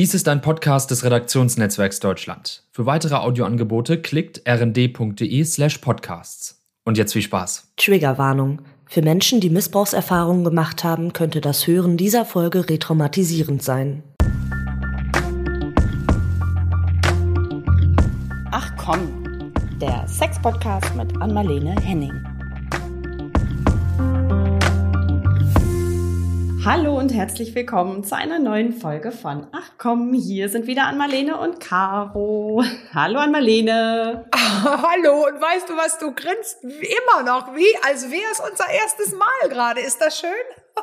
[0.00, 2.62] Dies ist ein Podcast des Redaktionsnetzwerks Deutschland.
[2.72, 6.64] Für weitere Audioangebote klickt rnd.de slash podcasts.
[6.86, 7.74] Und jetzt viel Spaß.
[7.76, 8.62] Triggerwarnung.
[8.86, 14.02] Für Menschen, die Missbrauchserfahrungen gemacht haben, könnte das Hören dieser Folge retraumatisierend sein.
[18.52, 22.29] Ach komm, der Sex-Podcast mit Anmalene Henning.
[26.62, 31.38] Hallo und herzlich willkommen zu einer neuen Folge von Ach komm, hier sind wieder Anmalene
[31.38, 32.62] und Caro.
[32.92, 34.26] Hallo Anmalene.
[34.34, 39.12] hallo und weißt du was, du grinst immer noch, wie als wäre es unser erstes
[39.12, 39.80] Mal gerade.
[39.80, 40.30] Ist das schön?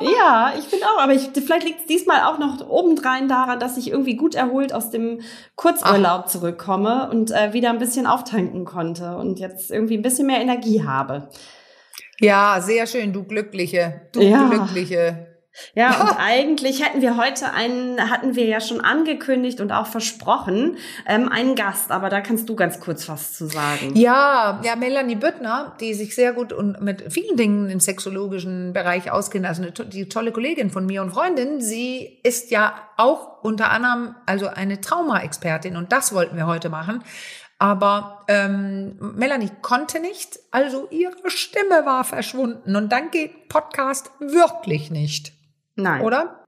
[0.00, 3.76] ja, ich finde auch, aber ich, vielleicht liegt es diesmal auch noch obendrein daran, dass
[3.76, 5.20] ich irgendwie gut erholt aus dem
[5.54, 6.28] Kurzurlaub Ach.
[6.28, 10.84] zurückkomme und äh, wieder ein bisschen auftanken konnte und jetzt irgendwie ein bisschen mehr Energie
[10.84, 11.28] habe.
[12.20, 14.48] Ja, sehr schön, du Glückliche, du ja.
[14.48, 15.27] Glückliche.
[15.74, 20.76] Ja, und eigentlich hätten wir heute einen, hatten wir ja schon angekündigt und auch versprochen,
[21.06, 23.94] ähm, einen Gast, aber da kannst du ganz kurz was zu sagen.
[23.94, 29.10] Ja, ja, Melanie Büttner, die sich sehr gut und mit vielen Dingen im sexologischen Bereich
[29.10, 33.70] auskennt, also eine, die tolle Kollegin von mir und Freundin, sie ist ja auch unter
[33.70, 37.02] anderem also eine Trauma-Expertin und das wollten wir heute machen.
[37.60, 44.92] Aber ähm, Melanie konnte nicht, also ihre Stimme war verschwunden und dann geht Podcast wirklich
[44.92, 45.37] nicht.
[45.78, 46.02] Nein.
[46.02, 46.44] Oder?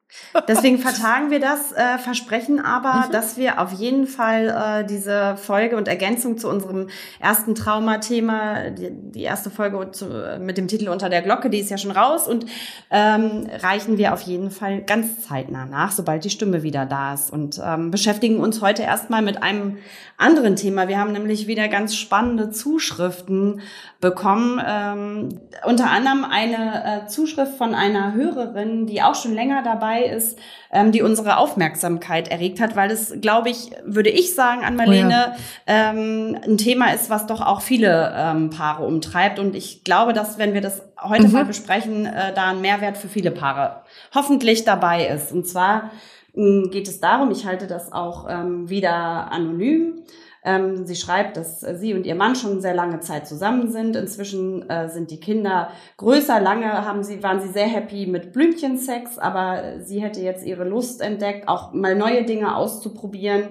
[0.49, 3.13] Deswegen vertagen wir das, äh, versprechen aber, mhm.
[3.13, 8.91] dass wir auf jeden Fall äh, diese Folge und Ergänzung zu unserem ersten Traumathema, die,
[8.91, 12.29] die erste Folge zu, mit dem Titel Unter der Glocke, die ist ja schon raus
[12.29, 12.47] und
[12.91, 17.33] ähm, reichen wir auf jeden Fall ganz zeitnah nach, sobald die Stimme wieder da ist
[17.33, 19.79] und ähm, beschäftigen uns heute erstmal mit einem
[20.17, 20.89] anderen Thema.
[20.89, 23.61] Wir haben nämlich wieder ganz spannende Zuschriften
[24.01, 24.61] bekommen.
[24.65, 25.29] Ähm,
[25.65, 30.39] unter anderem eine äh, Zuschrift von einer Hörerin, die auch schon länger dabei ist,
[30.73, 35.33] ähm, die unsere Aufmerksamkeit erregt hat, weil es, glaube ich, würde ich sagen, an Marlene,
[35.33, 35.91] oh ja.
[35.91, 39.39] ähm, ein Thema ist, was doch auch viele ähm, Paare umtreibt.
[39.39, 41.33] Und ich glaube, dass, wenn wir das heute mhm.
[41.33, 43.83] mal besprechen, äh, da ein Mehrwert für viele Paare
[44.15, 45.33] hoffentlich dabei ist.
[45.33, 45.91] Und zwar
[46.35, 48.93] mh, geht es darum, ich halte das auch ähm, wieder
[49.33, 50.03] anonym,
[50.43, 53.97] ähm, sie schreibt, dass äh, sie und ihr Mann schon sehr lange Zeit zusammen sind.
[53.97, 56.41] Inzwischen äh, sind die Kinder größer.
[56.41, 61.03] Lange haben sie, waren sie sehr happy mit Blümchensex, aber sie hätte jetzt ihre Lust
[61.03, 63.49] entdeckt, auch mal neue Dinge auszuprobieren.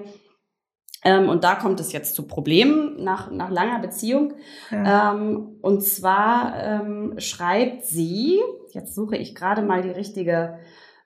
[1.03, 4.33] Ähm, und da kommt es jetzt zu Problemen nach, nach langer Beziehung.
[4.71, 5.13] Ja.
[5.13, 8.39] Ähm, und zwar ähm, schreibt sie,
[8.71, 10.59] jetzt suche ich gerade mal die richtige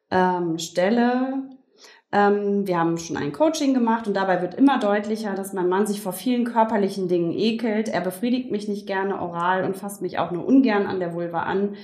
[0.10, 1.44] ähm, Stelle,
[2.14, 6.00] wir haben schon ein Coaching gemacht und dabei wird immer deutlicher, dass mein Mann sich
[6.00, 7.90] vor vielen körperlichen Dingen ekelt.
[7.90, 11.42] Er befriedigt mich nicht gerne oral und fasst mich auch nur ungern an der Vulva
[11.42, 11.76] an.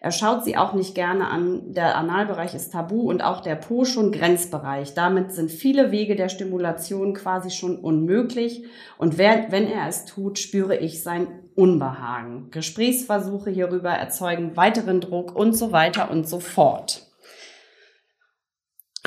[0.00, 1.72] Er schaut sie auch nicht gerne an.
[1.72, 4.92] Der Analbereich ist tabu und auch der Po schon Grenzbereich.
[4.92, 8.64] Damit sind viele Wege der Stimulation quasi schon unmöglich.
[8.98, 12.50] Und wer, wenn er es tut, spüre ich sein Unbehagen.
[12.50, 17.06] Gesprächsversuche hierüber erzeugen weiteren Druck und so weiter und so fort.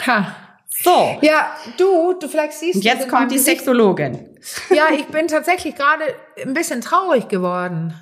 [0.06, 0.36] Ha,
[0.72, 1.18] so.
[1.22, 2.78] Ja, du, du vielleicht siehst.
[2.78, 3.60] Und jetzt kommt die Gesicht.
[3.60, 4.28] Sexologin.
[4.72, 6.04] Ja, ich bin tatsächlich gerade
[6.44, 7.94] ein bisschen traurig geworden.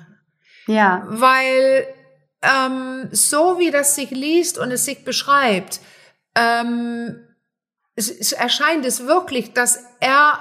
[0.66, 1.04] Ja.
[1.06, 1.86] Weil
[2.40, 5.80] ähm, so wie das sich liest und es sich beschreibt,
[6.34, 7.26] ähm,
[7.94, 10.38] es, es erscheint es wirklich, dass er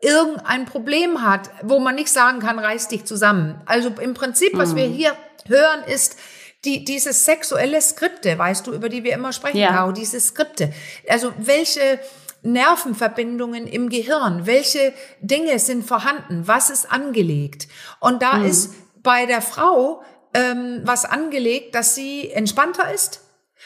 [0.00, 3.62] irgendein Problem hat, wo man nicht sagen kann, reiß dich zusammen.
[3.66, 4.76] Also im Prinzip, was mhm.
[4.76, 5.16] wir hier
[5.46, 6.18] hören, ist,
[6.64, 9.70] die, diese sexuelle Skripte, weißt du, über die wir immer sprechen, ja.
[9.70, 10.72] Caro, diese Skripte.
[11.08, 12.00] Also welche
[12.42, 17.68] Nervenverbindungen im Gehirn, welche Dinge sind vorhanden, was ist angelegt.
[17.98, 18.46] Und da mhm.
[18.46, 20.02] ist bei der Frau
[20.34, 23.20] ähm, was angelegt, dass sie entspannter ist,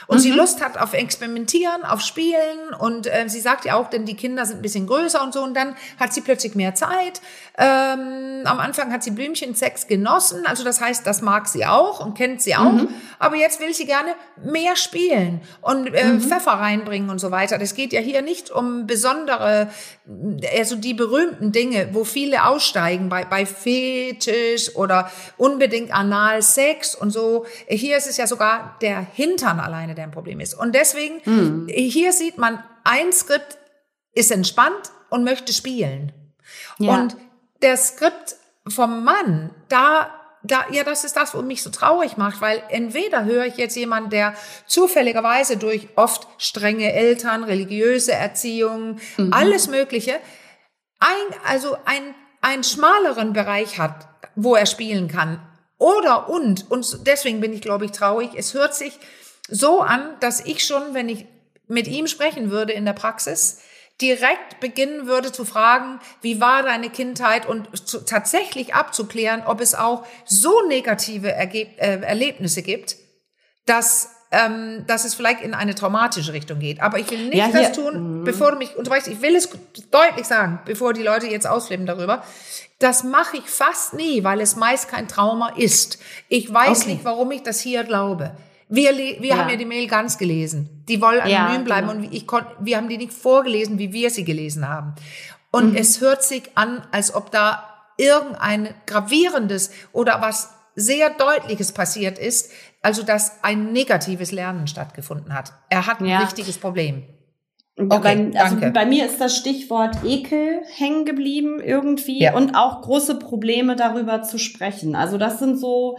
[0.06, 0.22] und mhm.
[0.22, 4.16] sie Lust hat auf Experimentieren, auf Spielen und äh, sie sagt ja auch, denn die
[4.16, 7.21] Kinder sind ein bisschen größer und so und dann hat sie plötzlich mehr Zeit.
[7.56, 12.15] Ähm, am Anfang hat sie Blümchensex genossen, also das heißt, das mag sie auch und
[12.15, 12.88] kennt sie auch, mhm.
[13.20, 16.20] aber jetzt will sie gerne mehr spielen und äh, mhm.
[16.20, 17.56] Pfeffer reinbringen und so weiter.
[17.59, 19.70] Das geht ja hier nicht um besondere,
[20.58, 27.46] also die berühmten Dinge, wo viele aussteigen bei, bei Fetisch oder unbedingt Analsex und so.
[27.69, 30.55] Hier ist es ja sogar der Hintern alleine der ein Problem ist.
[30.55, 31.69] Und deswegen, mhm.
[31.69, 33.58] hier sieht man, ein Skript
[34.12, 36.12] ist entspannt und möchte spielen.
[36.79, 36.94] Ja.
[36.94, 37.17] Und
[37.64, 38.37] der Skript
[38.69, 43.25] vom Mann, da da, ja, das ist das, was mich so traurig macht, weil entweder
[43.25, 44.34] höre ich jetzt jemanden, der
[44.66, 49.32] zufälligerweise durch oft strenge Eltern, religiöse Erziehung, mhm.
[49.32, 50.20] alles Mögliche,
[51.00, 55.40] ein, also ein, einen schmaleren Bereich hat, wo er spielen kann.
[55.78, 58.99] Oder und, und deswegen bin ich, glaube ich, traurig, es hört sich
[59.49, 61.26] so an, dass ich schon, wenn ich
[61.67, 63.60] mit ihm sprechen würde in der Praxis,
[64.00, 69.75] direkt beginnen würde zu fragen, wie war deine Kindheit und zu, tatsächlich abzuklären, ob es
[69.75, 72.96] auch so negative Ergeb äh, Erlebnisse gibt,
[73.67, 76.81] dass ähm, dass es vielleicht in eine traumatische Richtung geht.
[76.82, 79.06] Aber ich will nicht Ja, das tun, bevor du mich unterbrichst.
[79.06, 79.49] Ich will es
[79.93, 82.25] deutlich sagen, bevor die Leute jetzt ausflippen darüber.
[82.81, 86.00] Das mache ich fast nie, weil es meist kein Trauma ist.
[86.29, 86.94] Ich weiß Okay.
[86.94, 88.37] nicht, warum ich das hier glaube.
[88.69, 89.37] Wir, wir Ja.
[89.38, 90.84] haben ja die Mail ganz gelesen.
[90.88, 92.00] Die wollen Ja, anonym bleiben genau.
[92.06, 94.94] und ich kon, wir haben die nicht vorgelesen, wie wir sie gelesen haben.
[95.50, 95.76] Und Mhm.
[95.76, 97.62] es hört sich an, als ob da
[97.96, 102.50] irgendein gravierendes oder was sehr deutliches passiert ist,
[102.82, 105.52] also dass ein negatives Lernen stattgefunden hat.
[105.70, 106.19] Er hat ein Ja.
[106.20, 107.05] richtiges Problem.
[107.76, 108.70] Okay, Okay, bei, also danke.
[108.72, 112.34] bei mir ist das Stichwort Ekel hängen geblieben irgendwie Ja.
[112.34, 114.94] und auch große Probleme darüber zu sprechen.
[114.96, 115.96] Also das sind so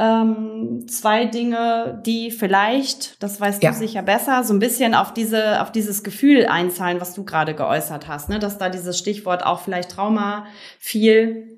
[0.00, 3.70] ähm, zwei Dinge, die vielleicht, das weißt Ja.
[3.72, 7.54] du sicher besser, so ein bisschen auf diese, auf dieses Gefühl einzahlen, was du gerade
[7.54, 8.38] geäußert hast, ne?
[8.38, 10.46] Dass da dieses Stichwort auch vielleicht Trauma
[10.78, 11.56] viel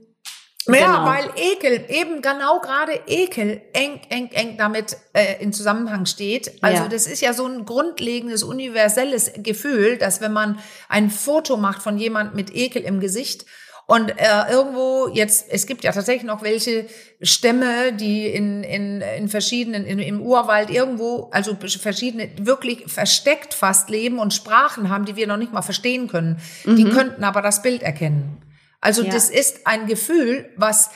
[0.68, 1.04] Ja, Genau.
[1.06, 6.52] weil Ekel, eben genau gerade Ekel eng, eng, eng damit äh, in Zusammenhang steht.
[6.62, 6.88] Also Ja.
[6.88, 11.98] das ist ja so ein grundlegendes, universelles Gefühl, dass wenn man ein Foto macht von
[11.98, 13.44] jemand mit Ekel im Gesicht
[13.86, 16.86] und äh, irgendwo jetzt, es gibt ja tatsächlich noch welche
[17.20, 23.90] Stämme, die in, in, in verschiedenen, in, im Urwald irgendwo, also verschiedene, wirklich versteckt fast
[23.90, 26.40] leben und Sprachen haben, die wir noch nicht mal verstehen können.
[26.64, 28.42] Die könnten aber das Bild erkennen.
[28.80, 29.12] Also Ja.
[29.12, 30.90] das ist ein Gefühl, was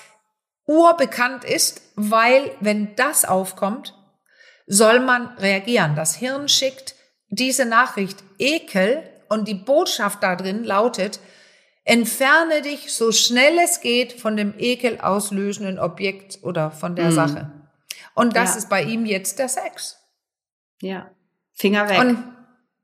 [0.67, 3.95] urbekannt ist, weil wenn das aufkommt,
[4.67, 5.95] soll man reagieren.
[5.95, 6.95] Das Hirn schickt
[7.29, 11.21] diese Nachricht Ekel und die Botschaft da drin lautet,
[11.87, 17.13] entferne dich so schnell es geht von dem Ekel auslösenden Objekt oder von der Mhm.
[17.13, 17.51] Sache.
[18.15, 18.57] Und das Ja.
[18.59, 19.97] ist bei ihm jetzt der Sex.
[20.83, 21.07] ja,
[21.55, 21.99] Finger weg.
[22.01, 22.19] Und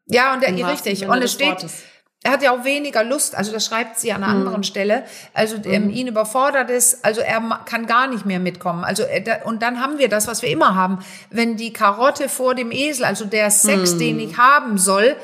[0.07, 1.07] ja, und der, Im richtig.
[1.07, 1.83] Und es steht, Wortes.
[2.23, 4.41] er hat ja auch weniger Lust, also das schreibt sie an einer Mhm.
[4.47, 5.05] anderen Stelle.
[5.35, 8.83] Also ähm, ihn überfordert es, also er kann gar nicht mehr mitkommen.
[8.85, 12.55] Also da, und dann haben wir das, was wir immer haben, wenn die Karotte vor
[12.55, 13.99] dem Esel, also der Sex, Mhm.
[13.99, 15.17] den ich haben soll,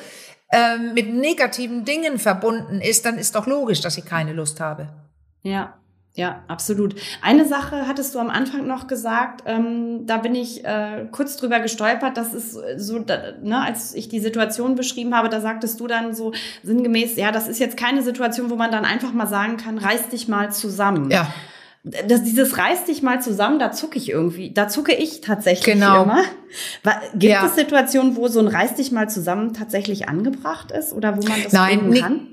[0.50, 4.89] ähm, mit negativen Dingen verbunden ist, dann ist doch logisch, dass ich keine Lust habe.
[5.43, 5.75] Ja,
[6.19, 6.97] ja, absolut.
[7.23, 11.61] Eine Sache hattest du am Anfang noch gesagt, ähm, da bin ich äh, kurz drüber
[11.61, 15.87] gestolpert, das ist so, da, ne, als ich die Situation beschrieben habe, da sagtest du
[15.87, 16.33] dann so
[16.65, 20.09] sinngemäß, ja, das ist jetzt keine Situation, wo man dann einfach mal sagen kann, reiß
[20.09, 21.09] dich mal zusammen.
[21.12, 21.33] Ja,
[21.85, 26.03] Das, dieses reiß dich mal zusammen, da zucke ich irgendwie, da zucke ich tatsächlich Genau.
[26.03, 26.23] immer.
[27.15, 27.47] Gibt Ja.
[27.47, 31.43] es Situationen, wo so ein reiß dich mal zusammen tatsächlich angebracht ist oder wo man
[31.43, 32.29] das Nein, kann?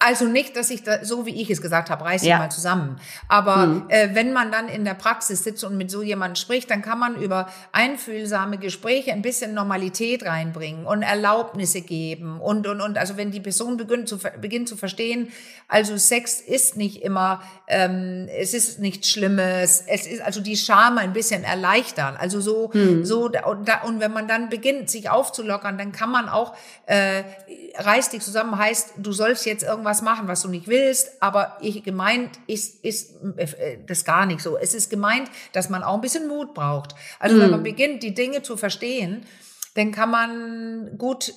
[0.00, 2.38] Also nicht, dass ich da, so wie ich es gesagt habe, reiß dich Ja.
[2.38, 2.96] mal zusammen.
[3.28, 3.84] Aber Mhm.
[3.88, 6.98] äh, wenn man dann in der Praxis sitzt und mit so jemandem spricht, dann kann
[6.98, 12.98] man über einfühlsame Gespräche ein bisschen Normalität reinbringen und Erlaubnisse geben und, und, und.
[12.98, 15.28] Also wenn die Person beginnt zu, beginnt zu verstehen,
[15.68, 20.98] also Sex ist nicht immer, ähm, es ist nichts Schlimmes, es ist also die Scham
[20.98, 22.16] ein bisschen erleichtern.
[22.18, 22.70] Also so,
[23.02, 26.54] so, da- und, da, und wenn man dann beginnt, sich aufzulockern, dann kann man auch,
[26.86, 27.22] äh,
[27.78, 31.82] reiß dich zusammen heißt, du sollst jetzt irgendwas machen, was du nicht willst, aber ich
[31.82, 34.56] gemeint ist, ist äh, das gar nicht so.
[34.56, 36.94] Es ist gemeint, dass man auch ein bisschen Mut braucht.
[37.18, 39.26] Also wenn man beginnt, die Dinge zu verstehen,
[39.74, 41.34] dann kann man gut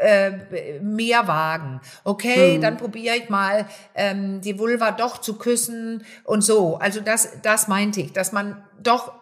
[0.00, 1.80] äh, mehr wagen.
[2.02, 6.76] Okay, dann probiere ich mal ähm, die Vulva doch zu küssen und so.
[6.76, 9.12] Also das, das meinte ich, dass man doch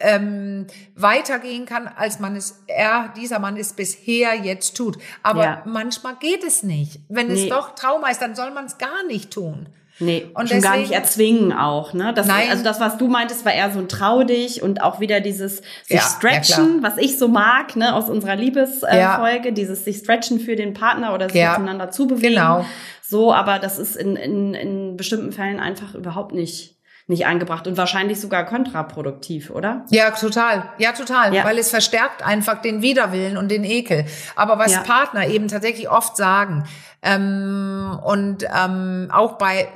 [0.00, 4.98] ähm, weitergehen kann, als man es, er, dieser Mann es bisher jetzt tut.
[5.22, 5.62] Aber Ja.
[5.66, 7.00] manchmal geht es nicht.
[7.08, 7.48] Wenn es Nee.
[7.48, 9.68] doch Trauma ist, dann soll man es gar nicht tun.
[10.00, 12.12] Nee, Und schon gar deswegen- nicht erzwingen auch, ne?
[12.12, 12.50] Das, Nein.
[12.50, 15.58] Also das, was du meintest, war eher so ein Trau dich und auch wieder dieses
[15.58, 19.50] sich Ja, ja, stretchen, was ich so mag, ne, aus unserer Liebesfolge, Ja.
[19.52, 21.52] Dieses sich stretchen für den Partner oder sich Ja.
[21.52, 22.34] aufeinander zubewegen.
[22.34, 22.66] Genau.
[23.02, 26.73] So, aber das ist in, in, in bestimmten Fällen einfach überhaupt nicht,
[27.06, 29.84] nicht eingebracht und wahrscheinlich sogar kontraproduktiv, oder?
[29.90, 30.70] Ja, total.
[30.78, 31.34] Ja, total.
[31.34, 31.44] Ja.
[31.44, 34.06] Weil es verstärkt einfach den Widerwillen und den Ekel.
[34.36, 34.80] Aber was Ja.
[34.80, 36.64] Partner eben tatsächlich oft sagen,
[37.02, 39.68] ähm, und ähm, auch bei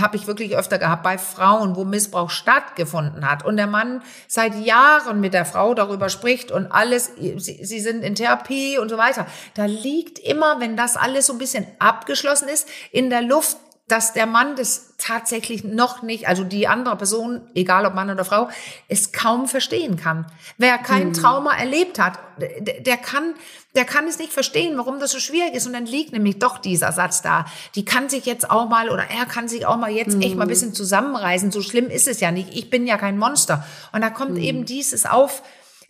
[0.00, 4.54] habe ich wirklich öfter gehabt bei Frauen, wo Missbrauch stattgefunden hat und der Mann seit
[4.54, 8.96] Jahren mit der Frau darüber spricht und alles, sie, sie sind in Therapie und so
[8.96, 9.26] weiter.
[9.54, 14.12] Da liegt immer, wenn das alles so ein bisschen abgeschlossen ist, in der Luft, dass
[14.12, 18.48] der Mann das tatsächlich noch nicht, also die andere Person, egal ob Mann oder Frau,
[18.88, 20.26] es kaum verstehen kann.
[20.58, 23.34] Wer kein Trauma erlebt hat, der, der kann,
[23.76, 25.68] der kann es nicht verstehen, warum das so schwierig ist.
[25.68, 27.46] Und dann liegt nämlich doch dieser Satz da.
[27.76, 30.42] Die kann sich jetzt auch mal oder er kann sich auch mal jetzt echt mal
[30.42, 31.52] ein bisschen zusammenreißen.
[31.52, 32.54] So schlimm ist es ja nicht.
[32.54, 33.64] Ich bin ja kein Monster.
[33.92, 35.42] Und da kommt eben dieses auf,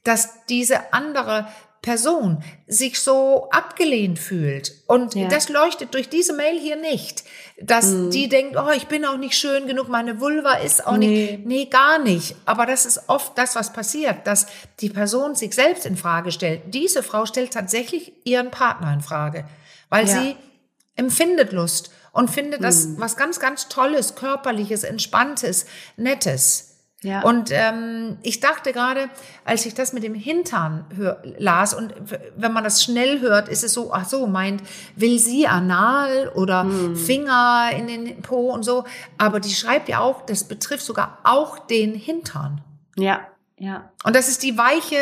[0.05, 1.49] dass diese andere
[1.83, 4.73] Person sich so abgelehnt fühlt.
[4.87, 5.29] Und Ja.
[5.29, 7.23] das leuchtet durch diese Mail hier nicht.
[7.61, 8.11] Dass Mhm.
[8.11, 11.07] die denkt, oh, ich bin auch nicht schön genug, meine Vulva ist auch Nee.
[11.37, 11.47] nicht.
[11.47, 12.35] Nee, gar nicht.
[12.45, 14.47] Aber das ist oft das, was passiert, dass
[14.81, 16.63] die Person sich selbst in Frage stellt.
[16.75, 19.45] Diese Frau stellt tatsächlich ihren Partner in Frage,
[19.89, 20.21] weil Ja.
[20.23, 20.37] sie
[20.97, 23.01] empfindet Lust und findet das Mhm.
[23.01, 25.67] was ganz, ganz Tolles, körperliches, entspanntes,
[25.97, 26.66] nettes.
[27.07, 27.23] Ja.
[27.23, 29.09] Und ähm, ich dachte gerade,
[29.45, 31.95] als ich das mit dem Hintern hör, las und
[32.37, 34.61] wenn man das schnell hört, ist es so, ach so, meint,
[34.97, 36.97] will sie anal oder Hm.
[36.97, 38.85] Finger in den Po und so.
[39.19, 42.61] Aber die schreibt ja auch, das betrifft sogar auch den Hintern.
[42.97, 43.21] Ja,
[43.59, 43.91] ja.
[44.05, 44.97] Und das ist die weiche,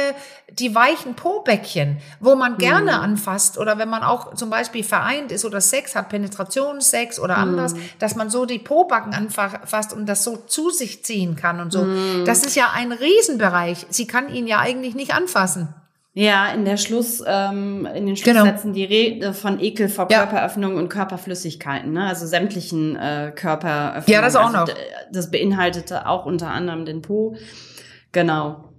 [0.50, 3.02] die weichen Po-Bäckchen, wo man gerne Hm.
[3.02, 7.42] anfasst oder wenn man auch zum Beispiel vereint ist oder Sex hat, Penetrationssex oder Hm.
[7.42, 11.72] anders, dass man so die Po-Backen anfasst und das so zu sich ziehen kann und
[11.72, 11.80] so.
[11.82, 12.24] Hm.
[12.26, 13.86] Das ist ja ein Riesenbereich.
[13.90, 15.68] Sie kann ihn ja eigentlich nicht anfassen.
[16.16, 18.42] Ja, in der Schluss, ähm, in den Genau.
[18.42, 20.18] Schlusssätzen die Rede von Ekel vor Ja.
[20.18, 22.06] Körperöffnungen und Körperflüssigkeiten, ne?
[22.06, 24.04] Also sämtlichen äh, Körperöffnungen.
[24.06, 24.68] Ja, das auch also, noch.
[25.10, 27.34] Das beinhaltete auch unter anderem den Po.
[28.14, 28.70] Genau.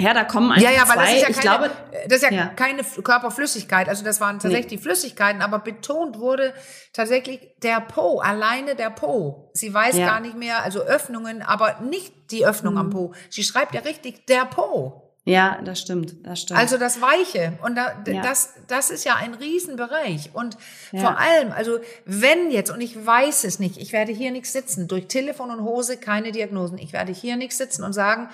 [0.00, 1.02] Ja, da kommen einfach Ja, ja, aber zwei.
[1.04, 1.70] das ist ja ich keine, glaube,
[2.08, 2.46] das ist ja, ja.
[2.48, 3.88] keine Körperflüssigkeit.
[3.88, 6.52] Also das waren tatsächlich die Flüssigkeiten, aber betont wurde
[6.92, 9.52] tatsächlich der Po, alleine der Po.
[9.54, 10.06] Sie weiß Ja.
[10.06, 12.80] gar nicht mehr, also Öffnungen, aber nicht die Öffnung Mhm.
[12.80, 13.14] am Po.
[13.30, 15.03] Sie schreibt ja richtig der Po.
[15.24, 16.60] Ja, das stimmt, das stimmt.
[16.60, 17.58] Also das Weiche.
[17.62, 18.22] Und da, Ja.
[18.22, 20.30] das, das ist ja ein Riesenbereich.
[20.34, 20.56] Und
[20.92, 21.00] Ja.
[21.00, 24.86] vor allem, also wenn jetzt, und ich weiß es nicht, ich werde hier nichts sitzen,
[24.86, 26.78] durch Telefon und Hose keine Diagnosen.
[26.78, 28.28] Ich werde hier nichts sitzen und sagen,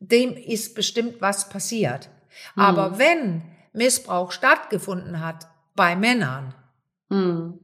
[0.00, 2.08] dem ist bestimmt was passiert.
[2.54, 2.62] Hm.
[2.62, 5.46] Aber wenn Missbrauch stattgefunden hat
[5.76, 6.54] bei Männern,
[7.10, 7.60] Hm.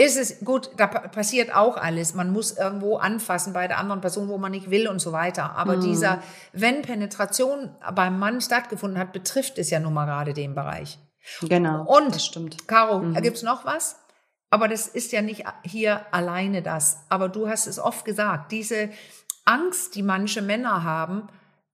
[0.00, 2.14] Ist es gut, da pa- passiert auch alles.
[2.14, 5.56] Man muss irgendwo anfassen bei der anderen Person, wo man nicht will und so weiter.
[5.56, 5.80] Aber Hm.
[5.82, 10.98] dieser, wenn Penetration beim Mann stattgefunden hat, betrifft es ja nun mal gerade den Bereich.
[11.42, 11.82] Genau.
[11.84, 12.66] Und, das stimmt.
[12.66, 13.14] Caro, Mhm.
[13.20, 13.96] gibt's noch was?
[14.48, 16.98] Aber das ist ja nicht hier alleine das.
[17.08, 18.88] Aber du hast es oft gesagt, diese
[19.44, 21.28] Angst, die manche Männer haben,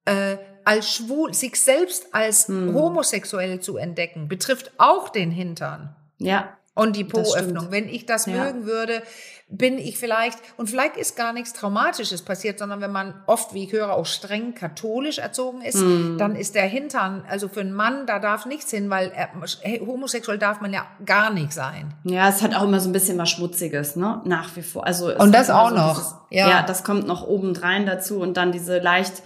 [0.04, 2.74] äh, als schwul, sich selbst als Mhm.
[2.74, 5.94] homosexuell zu entdecken, betrifft auch den Hintern.
[6.18, 6.56] Ja.
[6.76, 7.68] Und die Po-Öffnung.
[7.70, 8.44] Wenn ich das Ja.
[8.44, 9.02] mögen würde,
[9.48, 13.64] bin ich vielleicht, und vielleicht ist gar nichts Traumatisches passiert, sondern wenn man oft, wie
[13.64, 16.16] ich höre, auch streng katholisch erzogen ist, Hm.
[16.18, 19.28] dann ist der Hintern, also für einen Mann, da darf nichts hin, weil er,
[19.62, 21.94] hey, homosexuell darf man ja gar nicht sein.
[22.04, 24.20] Ja, es hat auch immer so ein bisschen was Schmutziges, ne?
[24.24, 24.84] Nach wie vor.
[24.86, 26.48] Also Und das auch so noch, Dieses, ja.
[26.50, 26.62] ja.
[26.62, 29.22] das kommt noch obendrein dazu und dann diese leicht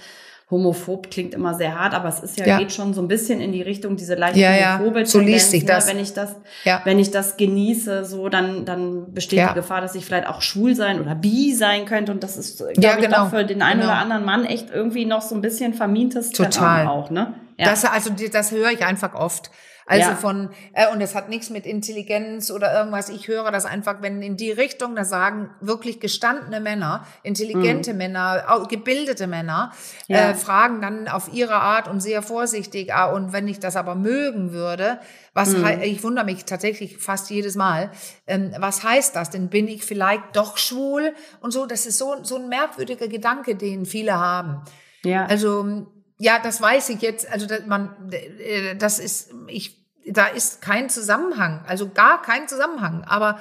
[0.50, 2.58] homophob klingt immer sehr hart, aber es ist ja, Ja.
[2.58, 4.78] geht schon so ein bisschen in die Richtung diese leicht Ja, ja.
[4.78, 5.86] homophobe So Tendenz, liest sich das.
[5.86, 5.92] Ne?
[5.92, 6.80] Wenn ich das, Ja.
[6.84, 9.48] wenn ich das genieße, so dann dann besteht Ja.
[9.48, 12.58] die Gefahr, dass ich vielleicht auch schwul sein oder bi sein könnte und das ist,
[12.58, 13.24] glaube Ja, ich, genau.
[13.24, 13.92] doch für den einen Genau.
[13.92, 16.50] oder anderen Mann echt irgendwie noch so ein bisschen vermintes Total.
[16.50, 17.34] Terrain auch, ne?
[17.56, 17.66] Ja.
[17.66, 19.50] Das, also, das höre ich einfach oft.
[19.90, 20.14] Also Ja.
[20.16, 23.08] von, äh, und es hat nichts mit Intelligenz oder irgendwas.
[23.08, 28.44] Ich höre das einfach, wenn in die Richtung, da sagen wirklich gestandene Männer, intelligente Männer,
[28.46, 29.72] au- gebildete Männer,
[30.08, 30.14] Mhm.
[30.14, 30.30] Ja.
[30.30, 33.96] äh, fragen dann auf ihre Art und sehr vorsichtig, ah, und wenn ich das aber
[33.96, 35.00] mögen würde,
[35.34, 35.80] was, Mhm.
[35.82, 37.90] ich wundere mich tatsächlich fast jedes Mal,
[38.28, 39.48] ähm, was heißt das denn?
[39.48, 41.14] Bin ich vielleicht doch schwul?
[41.40, 44.62] Und so, das ist so, so ein merkwürdiger Gedanke, den viele haben.
[45.02, 45.24] ja.
[45.26, 45.86] Also
[46.22, 47.32] ja, das weiß ich jetzt.
[47.32, 49.79] Also man, äh, das ist, ich,
[50.12, 53.04] da ist kein Zusammenhang, also gar kein Zusammenhang.
[53.04, 53.38] Aber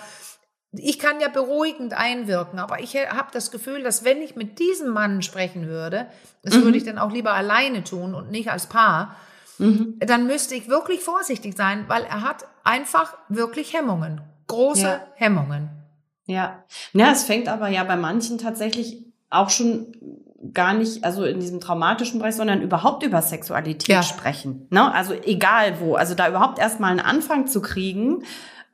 [0.71, 2.59] ich kann ja beruhigend einwirken.
[2.59, 6.07] Aber ich habe das Gefühl, dass wenn ich mit diesem Mann sprechen würde,
[6.43, 9.15] das würde ich dann auch lieber alleine tun und nicht als Paar,
[9.57, 15.07] dann müsste ich wirklich vorsichtig sein, weil er hat einfach wirklich Hemmungen, große Ja.
[15.15, 15.69] Hemmungen.
[16.25, 16.63] Ja.
[16.93, 19.91] Ja, es fängt aber ja bei manchen tatsächlich auch schon
[20.53, 24.03] gar nicht, also in diesem traumatischen Bereich, sondern überhaupt über Sexualität Ja.
[24.03, 24.67] sprechen.
[24.69, 24.93] Ne?
[24.93, 25.95] Also egal wo.
[25.95, 28.23] Also da überhaupt erstmal einen Anfang zu kriegen,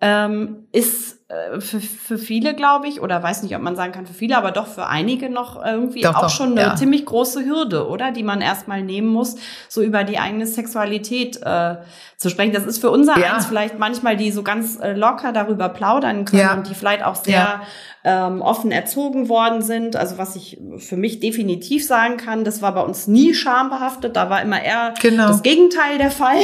[0.02, 4.06] ähm, ist äh, für, für viele, glaube ich, oder weiß nicht, ob man sagen kann
[4.06, 6.76] für viele, aber doch für einige noch irgendwie Doch, auch doch, schon eine ja.
[6.76, 8.12] ziemlich große Hürde, oder?
[8.12, 9.36] Die man erstmal nehmen muss,
[9.68, 11.78] so über die eigene Sexualität äh,
[12.18, 12.54] zu sprechen.
[12.54, 13.34] Das ist für unser Ja.
[13.34, 16.54] eins vielleicht manchmal, die so ganz äh, locker darüber plaudern können Ja.
[16.54, 17.62] und die vielleicht auch sehr
[18.04, 19.96] ähm, offen erzogen worden sind.
[19.96, 24.16] Also was ich für mich definitiv sagen kann, das war bei uns nie schambehaftet.
[24.16, 25.28] Da war immer eher Genau.
[25.30, 26.38] das Gegenteil der Fall.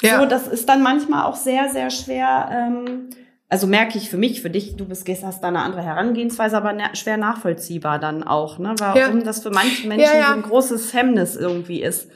[0.00, 0.18] Ja.
[0.20, 2.48] So, das ist dann manchmal auch sehr, sehr schwer.
[2.50, 3.10] Ähm,
[3.48, 6.76] also merke ich für mich, für dich, du bist hast da eine andere Herangehensweise, aber
[6.94, 8.74] schwer nachvollziehbar dann auch, ne?
[8.78, 9.24] Warum Ja.
[9.24, 10.26] das für manche Menschen Ja, ja.
[10.28, 12.08] so ein großes Hemmnis irgendwie ist.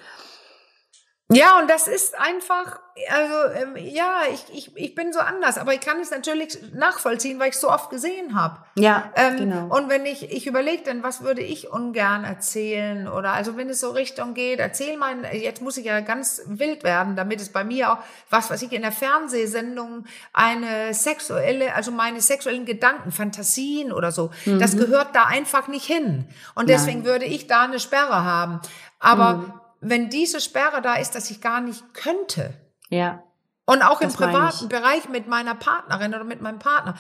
[1.35, 5.75] Ja, und das ist einfach, also ähm, ja, ich, ich, ich bin so anders, aber
[5.75, 8.59] ich kann es natürlich nachvollziehen, weil ich es so oft gesehen habe.
[8.75, 9.77] Ja, Ähm, genau.
[9.77, 13.09] Und wenn ich, ich überlege dann, was würde ich ungern erzählen?
[13.09, 16.85] Oder also wenn es so Richtung geht, erzähl mal, jetzt muss ich ja ganz wild
[16.85, 17.99] werden, damit es bei mir auch,
[18.31, 24.31] was weiß ich, in der Fernsehsendung eine sexuelle, also meine sexuellen Gedanken, Fantasien oder so,
[24.47, 26.27] das gehört da einfach nicht hin.
[26.55, 27.07] Und deswegen Nein.
[27.07, 28.61] würde ich da eine Sperre haben.
[28.99, 32.55] Aber wenn diese Sperre da ist, dass ich gar nicht könnte,
[32.89, 33.23] ja.
[33.67, 34.69] und auch im privaten ich.
[34.69, 36.95] Bereich mit meiner Partnerin oder mit meinem Partner.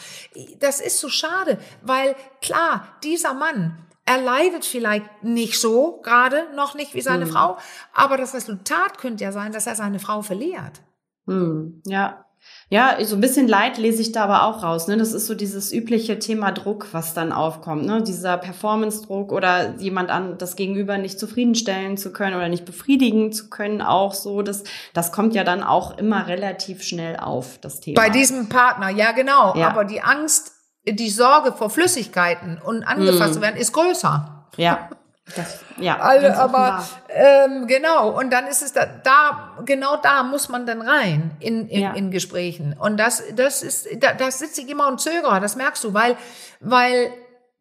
[0.58, 6.74] Das ist so schade, weil klar, dieser Mann, er leidet vielleicht nicht so, gerade noch
[6.74, 7.56] nicht wie seine Frau,
[7.94, 10.82] aber das Resultat könnte ja sein, dass er seine Frau verliert.
[11.26, 12.24] Hm, ja.
[12.68, 14.88] Ja, so ein bisschen Leid lese ich da aber auch raus.
[14.88, 14.96] Ne?
[14.96, 17.84] Das ist so dieses übliche Thema Druck, was dann aufkommt.
[17.84, 18.02] Ne?
[18.02, 23.50] Dieser Performance-Druck oder jemand an das Gegenüber nicht zufriedenstellen zu können oder nicht befriedigen zu
[23.50, 24.40] können, auch so.
[24.40, 28.00] Das, das kommt ja dann auch immer relativ schnell auf, das Thema.
[28.00, 29.68] Bei diesem Partner, ja genau, Ja.
[29.68, 30.52] aber die Angst,
[30.88, 33.34] die Sorge vor Flüssigkeiten und angefasst Mm.
[33.34, 34.46] zu werden, ist größer.
[34.56, 34.88] Ja.
[35.36, 35.96] Das, ja.
[36.18, 40.82] Ganz aber ähm, genau, und dann ist es da, da, genau da muss man dann
[40.82, 41.92] rein in, in, Ja.
[41.92, 42.76] in Gesprächen.
[42.78, 46.16] Und das, das ist, da, da sitze ich immer und zögere, das merkst du, weil,
[46.60, 47.12] weil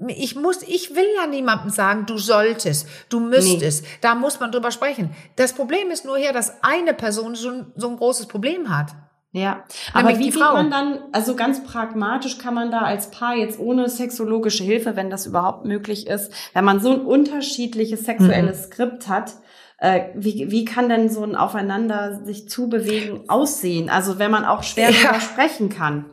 [0.07, 3.85] ich muss, ich will ja niemandem sagen, du solltest, du müsstest.
[4.01, 5.15] Da muss man drüber sprechen.
[5.35, 8.87] Das Problem ist nur hier, dass eine Person so, so ein großes Problem hat.
[9.33, 10.53] Ja, aber Nämlich wie geht Frau.
[10.53, 15.09] man dann, also ganz pragmatisch kann man da als Paar jetzt ohne sexologische Hilfe, wenn
[15.09, 19.35] das überhaupt möglich ist, wenn man so ein unterschiedliches sexuelles Skript hat,
[19.77, 23.89] äh, wie, wie kann denn so ein Aufeinander sich zubewegen aussehen?
[23.89, 24.97] Also wenn man auch schwer Ja.
[25.03, 26.05] darüber sprechen kann.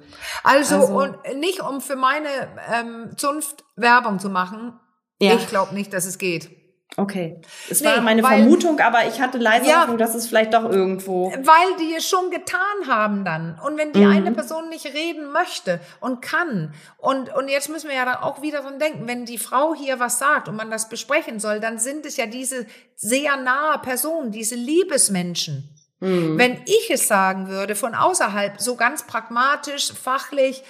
[0.44, 2.28] Also, Also- und nicht um für meine
[2.72, 4.78] ähm, Zunft Werbung zu machen.
[5.20, 5.34] Ja.
[5.34, 6.50] Ich glaube nicht, dass es geht.
[6.96, 7.40] Okay.
[7.70, 9.82] Es Nee, war meine weil- Vermutung, aber ich hatte leise Ja.
[9.82, 11.30] Hoffnung, dass es vielleicht doch irgendwo.
[11.30, 13.56] Weil die es schon getan haben dann.
[13.64, 14.10] Und wenn die Mhm.
[14.10, 18.42] eine Person nicht reden möchte und kann, und, und jetzt müssen wir ja dann auch
[18.42, 21.78] wieder dran denken, wenn die Frau hier was sagt und man das besprechen soll, dann
[21.78, 22.66] sind es ja diese
[22.96, 25.68] sehr nahe Personen, diese Liebesmenschen.
[26.00, 26.38] Mhm.
[26.38, 30.62] Wenn ich es sagen würde, von außerhalb, so ganz pragmatisch, fachlich,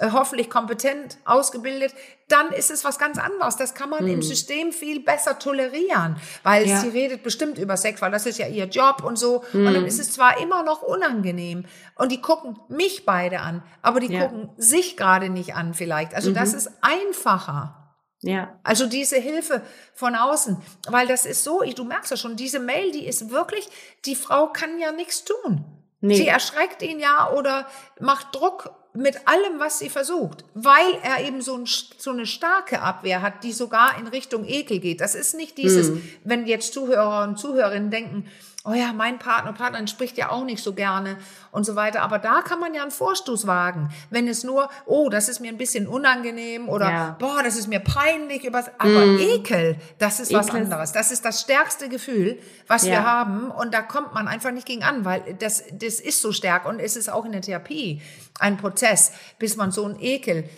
[0.00, 1.94] hoffentlich kompetent ausgebildet,
[2.28, 3.56] dann ist es was ganz anderes.
[3.56, 6.66] Das kann man im System viel besser tolerieren, weil.
[6.66, 6.78] Ja.
[6.80, 9.40] sie redet bestimmt über Sex, weil das ist ja ihr Job und so.
[9.52, 9.74] Und Hm.
[9.74, 14.12] dann ist es zwar immer noch unangenehm und die gucken mich beide an, aber die
[14.12, 14.20] Ja.
[14.20, 14.22] Mhm.
[14.22, 16.14] gucken sich gerade nicht an vielleicht.
[16.14, 17.78] Also das ist einfacher.
[18.22, 18.58] Ja.
[18.62, 19.62] Also diese Hilfe
[19.94, 20.56] von außen,
[20.88, 23.68] weil das ist so, ich- du merkst ja schon, diese Mail, die ist wirklich,
[24.04, 25.64] die Frau kann ja nichts tun.
[26.00, 26.14] Nee.
[26.16, 27.66] Sie erschreckt ihn ja oder
[28.00, 32.82] macht Druck mit allem, was sie versucht, weil er eben so, ein, so eine starke
[32.82, 35.00] Abwehr hat, die sogar in Richtung Ekel geht.
[35.00, 36.02] Das ist nicht dieses, Hm.
[36.24, 38.26] wenn jetzt Zuhörer und Zuhörerinnen denken,
[38.64, 41.16] oh ja, mein Partner, Partnerin spricht ja auch nicht so gerne
[41.50, 42.02] und so weiter.
[42.02, 43.90] Aber da kann man ja einen Vorstoß wagen.
[44.10, 47.16] Wenn es nur, oh, das ist mir ein bisschen unangenehm oder Ja.
[47.18, 50.92] boah, das ist mir peinlich, übers- aber Ekel, das ist was Ekel ist- anderes.
[50.92, 53.02] Das ist das stärkste Gefühl, was wir Ja.
[53.04, 56.64] haben und da kommt man einfach nicht gegen an, weil das, das ist so stark
[56.64, 58.00] und es ist auch in der Therapie
[58.38, 60.48] ein Prozess, bis man so einen Ekel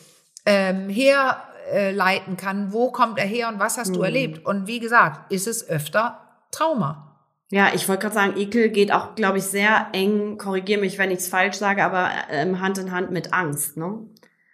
[0.47, 2.73] ähm, herleiten kann.
[2.73, 4.05] Wo kommt er her und was hast du Mhm.
[4.05, 4.45] erlebt?
[4.47, 7.14] Und wie gesagt, ist es öfter Trauma.
[7.51, 11.11] Ja, ich wollte gerade sagen, Ekel geht auch, glaube ich, sehr eng, korrigiere mich, wenn
[11.11, 14.07] ich es falsch sage, aber ähm, Hand in Hand mit Angst, ne?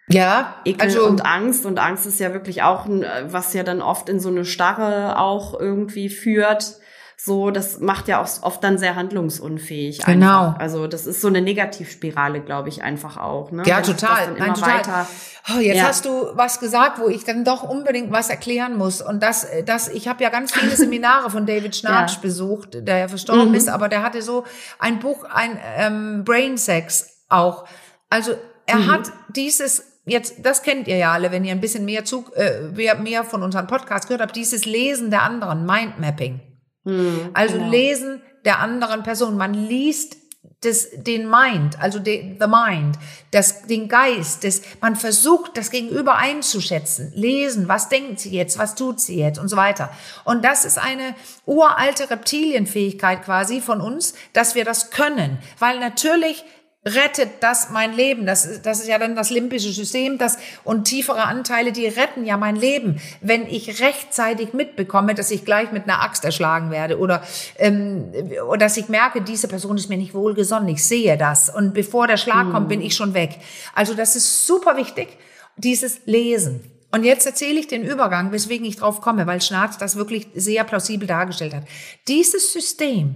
[0.09, 1.65] Ja, Ekel also und Angst.
[1.65, 5.17] Und Angst ist ja wirklich auch, äh, was ja dann oft in so eine Starre
[5.19, 6.80] auch irgendwie führt.
[7.23, 9.99] So, das macht ja auch oft dann sehr handlungsunfähig.
[10.05, 10.47] Genau.
[10.47, 10.59] Einfach.
[10.59, 13.51] Also das ist so eine Negativspirale, glaube ich, einfach auch.
[13.51, 13.61] Ne?
[13.67, 14.31] Ja, das total.
[14.39, 14.79] Nein, total.
[14.79, 15.07] weiter.
[15.55, 15.83] Oh, jetzt Ja.
[15.83, 19.03] hast du was gesagt, wo ich dann doch unbedingt was erklären muss.
[19.03, 22.17] Und das, das ich habe ja ganz viele Seminare von David Schnarch Ja.
[22.17, 22.21] Mhm.
[22.23, 24.43] besucht, der ja verstorben ist, aber der hatte so
[24.79, 27.65] ein Buch, ein ähm, Brain Sex auch.
[28.09, 28.31] Also
[28.65, 28.91] er Mhm.
[28.91, 32.61] hat dieses Jetzt, das kennt ihr ja alle, wenn ihr ein bisschen mehr, zu, äh,
[32.75, 36.39] mehr, mehr von unseren Podcasts gehört habt, dieses Lesen der anderen, Mindmapping.
[36.85, 37.69] Hm, Also genau.
[37.69, 39.37] Lesen der anderen Person.
[39.37, 40.17] Man liest
[40.61, 42.97] das, den Mind, also de, the Mind,
[43.31, 48.75] das, den Geist, das, man versucht, das Gegenüber einzuschätzen, lesen, was denkt sie jetzt, was
[48.75, 49.89] tut sie jetzt und so weiter.
[50.23, 51.15] Und das ist eine
[51.47, 56.43] uralte Reptilienfähigkeit quasi von uns, dass wir das können, weil natürlich
[56.83, 58.25] rettet das mein Leben.
[58.25, 62.25] Das, ist- das ist ja dann das limbische System, das und tiefere Anteile, die retten
[62.25, 66.97] ja mein Leben, wenn ich rechtzeitig mitbekomme, dass ich gleich mit einer Axt erschlagen werde
[66.97, 67.21] oder,
[67.57, 68.11] ähm,
[68.47, 70.69] oder dass ich merke, diese Person ist mir nicht wohlgesonnen.
[70.69, 73.37] Ich sehe das und bevor der Schlag kommt, bin ich schon weg.
[73.75, 75.09] Also das ist super wichtig,
[75.57, 76.61] dieses Lesen.
[76.93, 80.63] Und jetzt erzähle ich den Übergang, weswegen ich drauf komme, weil Schnarz das wirklich sehr
[80.65, 81.63] plausibel dargestellt hat.
[82.07, 83.15] Dieses System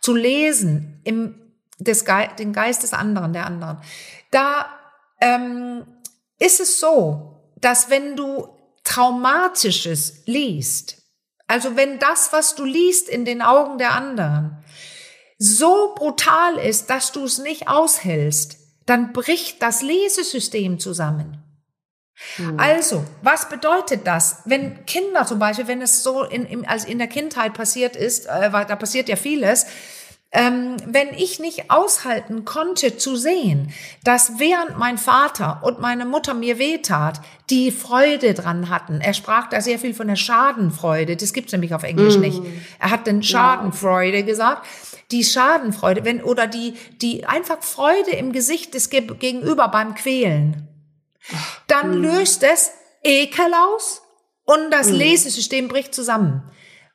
[0.00, 1.34] zu lesen im
[1.84, 3.78] des Ge den Geist des anderen, der anderen.
[4.30, 4.66] Da
[5.20, 5.86] ähm,
[6.38, 8.48] ist es so, dass wenn du
[8.84, 11.02] Traumatisches liest,
[11.46, 14.62] also wenn das, was du liest in den Augen der anderen,
[15.38, 21.42] so brutal ist, dass du es nicht aushältst, dann bricht das Lesesystem zusammen.
[22.36, 22.58] Hm.
[22.58, 26.98] Also, was bedeutet das, wenn Kinder zum Beispiel, wenn es so in, in, also in
[26.98, 29.66] der Kindheit passiert ist, äh, da passiert ja vieles,
[30.34, 33.70] ähm, wenn ich nicht aushalten konnte zu sehen,
[34.02, 39.02] dass während mein Vater und meine Mutter mir wehtat, die Freude dran hatten.
[39.02, 41.16] Er sprach da sehr viel von der Schadenfreude.
[41.16, 42.20] Das gibt's nämlich auf Englisch mm.
[42.20, 42.42] nicht.
[42.78, 44.24] Er hat den Schadenfreude ja.
[44.24, 44.66] gesagt.
[45.10, 50.66] Die Schadenfreude, wenn, oder die, die einfach Freude im Gesicht des Gegenüber beim Quälen.
[51.66, 52.04] Dann mm.
[52.04, 52.70] löst es
[53.02, 54.00] Ekel aus
[54.44, 54.94] und das mm.
[54.94, 56.42] Lesesystem bricht zusammen.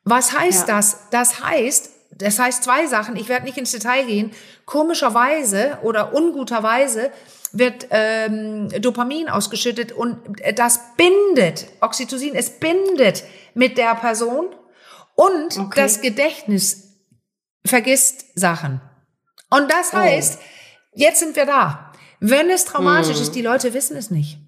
[0.03, 0.75] Was heißt ja.
[0.75, 1.09] das?
[1.11, 3.15] Das heißt, das heißt zwei Sachen.
[3.15, 4.31] Ich werde nicht ins Detail gehen.
[4.65, 7.11] Komischerweise oder unguterweise
[7.51, 10.17] wird ähm, Dopamin ausgeschüttet und
[10.55, 12.35] das bindet Oxytocin.
[12.35, 14.47] Es bindet mit der Person
[15.15, 15.81] und okay.
[15.81, 16.99] das Gedächtnis
[17.65, 18.81] vergisst Sachen.
[19.49, 19.97] Und das oh.
[19.97, 20.43] heißt, oh.
[20.95, 21.91] jetzt sind wir da.
[22.19, 23.23] Wenn es traumatisch hm.
[23.23, 24.39] ist, die Leute wissen es nicht.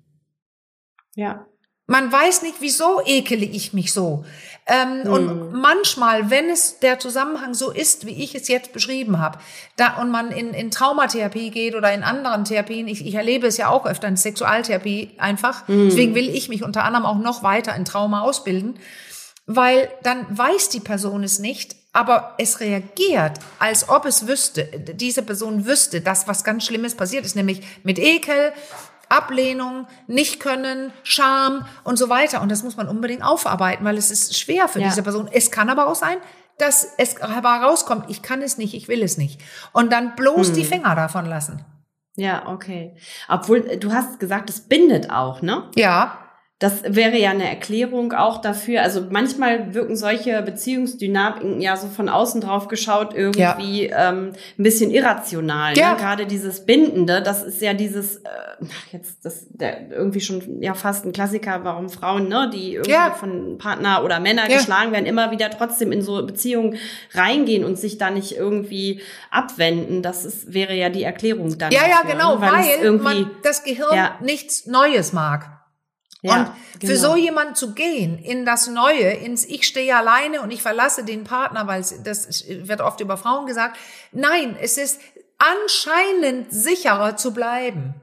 [1.16, 1.46] Ja.
[1.88, 4.26] Man weiß nicht, wieso ekele ich mich so.
[4.70, 5.12] Ähm, mhm.
[5.12, 9.40] Und manchmal, wenn es der Zusammenhang so ist, wie ich es jetzt beschrieben habe,
[9.78, 13.58] da und man in, in Traumatherapie geht oder in anderen Therapien, ich, ich erlebe es
[13.58, 15.90] ja auch öfter in Sexualtherapie einfach, mhm.
[15.90, 18.78] deswegen will ich mich unter anderem auch noch weiter in Trauma ausbilden,
[19.48, 25.24] weil dann weiß die Person es nicht, aber es reagiert, als ob es wüsste, diese
[25.24, 28.54] Person wüsste, dass was ganz Schlimmes passiert ist, nämlich mit Ekel,
[29.10, 32.42] Ablehnung, nicht können, Scham und so weiter.
[32.42, 34.88] Und das muss man unbedingt aufarbeiten, weil es ist schwer für ja.
[34.88, 35.28] diese Person.
[35.32, 36.18] Es kann aber auch sein,
[36.58, 39.42] dass es herauskommt, ich kann es nicht, ich will es nicht.
[39.74, 40.54] Und dann bloß hm.
[40.56, 41.66] die Finger davon lassen.
[42.16, 42.96] Ja, okay.
[43.28, 45.70] Obwohl, du hast gesagt, es bindet auch, ne?
[45.76, 46.18] Ja.
[46.60, 48.82] Das wäre ja eine Erklärung auch dafür.
[48.82, 54.10] Also manchmal wirken solche Beziehungsdynamiken ja so von außen drauf geschaut irgendwie ja.
[54.10, 55.72] ähm, ein bisschen irrational.
[55.72, 55.80] Ne?
[55.80, 55.94] Ja.
[55.94, 56.00] Ne?
[56.00, 58.30] Gerade dieses Bindende, das ist ja dieses, äh,
[58.92, 63.12] jetzt das der, irgendwie schon ja fast ein Klassiker, warum Frauen, ne, die irgendwie ja.
[63.12, 66.76] von Partner oder Männer geschlagen werden, immer wieder trotzdem in so Beziehungen
[67.14, 70.02] reingehen und sich da nicht irgendwie abwenden.
[70.02, 71.72] Das ist, wäre ja die Erklärung dann.
[71.72, 72.42] Ja, dafür, ja, genau, ne?
[72.42, 75.59] weil, weil man das Gehirn nichts Neues mag.
[76.22, 77.12] Ja, und für genau.
[77.12, 81.24] so jemand zu gehen in das Neue, ins Ich stehe alleine und ich verlasse den
[81.24, 83.78] Partner, weil das wird oft über Frauen gesagt.
[84.12, 85.00] Nein, es ist
[85.38, 87.94] anscheinend sicherer zu bleiben.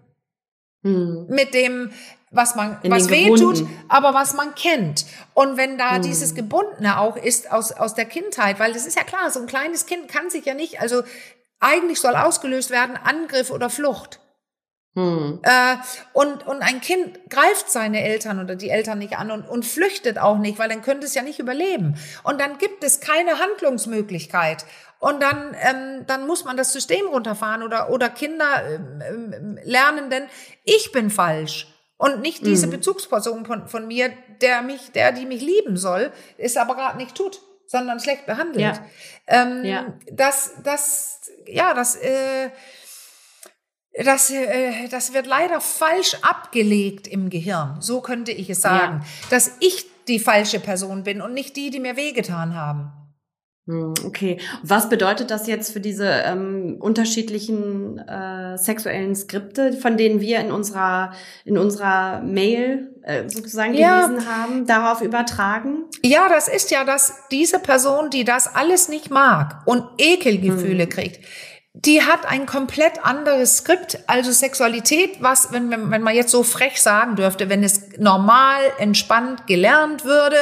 [0.83, 1.27] Hm.
[1.29, 1.91] Mit dem,
[2.31, 5.05] was man, in was weh tut, aber was man kennt.
[5.35, 6.03] Und wenn da hm.
[6.03, 9.47] dieses Gebundene auch ist aus, aus der Kindheit, weil das ist ja klar, so ein
[9.47, 11.03] kleines Kind kann sich ja nicht, also
[11.61, 14.21] eigentlich soll ausgelöst werden Angriff oder Flucht.
[14.97, 15.41] Hm.
[15.43, 15.77] Äh,
[16.15, 20.19] und, und ein Kind greift seine Eltern oder die Eltern nicht an und, und flüchtet
[20.19, 21.97] auch nicht, weil dann könnte es ja nicht überleben.
[22.23, 24.65] Und dann gibt es keine Handlungsmöglichkeit.
[24.99, 30.09] Und dann, ähm, dann muss man das System runterfahren oder, oder Kinder ähm, ähm lernen,
[30.09, 30.25] denn
[30.65, 31.69] ich bin falsch.
[31.99, 32.73] Und nicht diese mhm.
[32.73, 37.15] Bezugsperson von, von mir, der mich, der, die mich lieben soll, ist aber gerade nicht
[37.15, 38.61] tut, sondern schlecht behandelt.
[38.61, 38.87] Ja.
[39.27, 39.93] Ähm, ja.
[40.11, 42.51] Das, das, ja, das, äh,
[44.05, 47.77] das, äh, das wird leider falsch abgelegt im Gehirn.
[47.81, 49.01] So könnte ich es sagen.
[49.03, 49.29] Ja.
[49.31, 52.93] Dass ich die falsche Person bin und nicht die, die mir wehgetan haben.
[53.67, 54.39] Hm, okay.
[54.63, 60.53] Was bedeutet das jetzt für diese ähm, unterschiedlichen äh, sexuellen Skripte, von denen wir in
[60.53, 61.13] unserer
[61.45, 64.07] in unserer Mail äh, sozusagen ja.
[64.07, 65.85] gelesen haben, darauf übertragen?
[66.05, 70.89] Ja, das ist ja, dass diese Person, die das alles nicht mag und Ekelgefühle hm.
[70.89, 71.25] kriegt,
[71.85, 76.81] die hat ein komplett anderes Skript, also Sexualität, was, wenn, wenn, man jetzt so frech
[76.81, 80.39] sagen dürfte, wenn es normal, entspannt gelernt würde,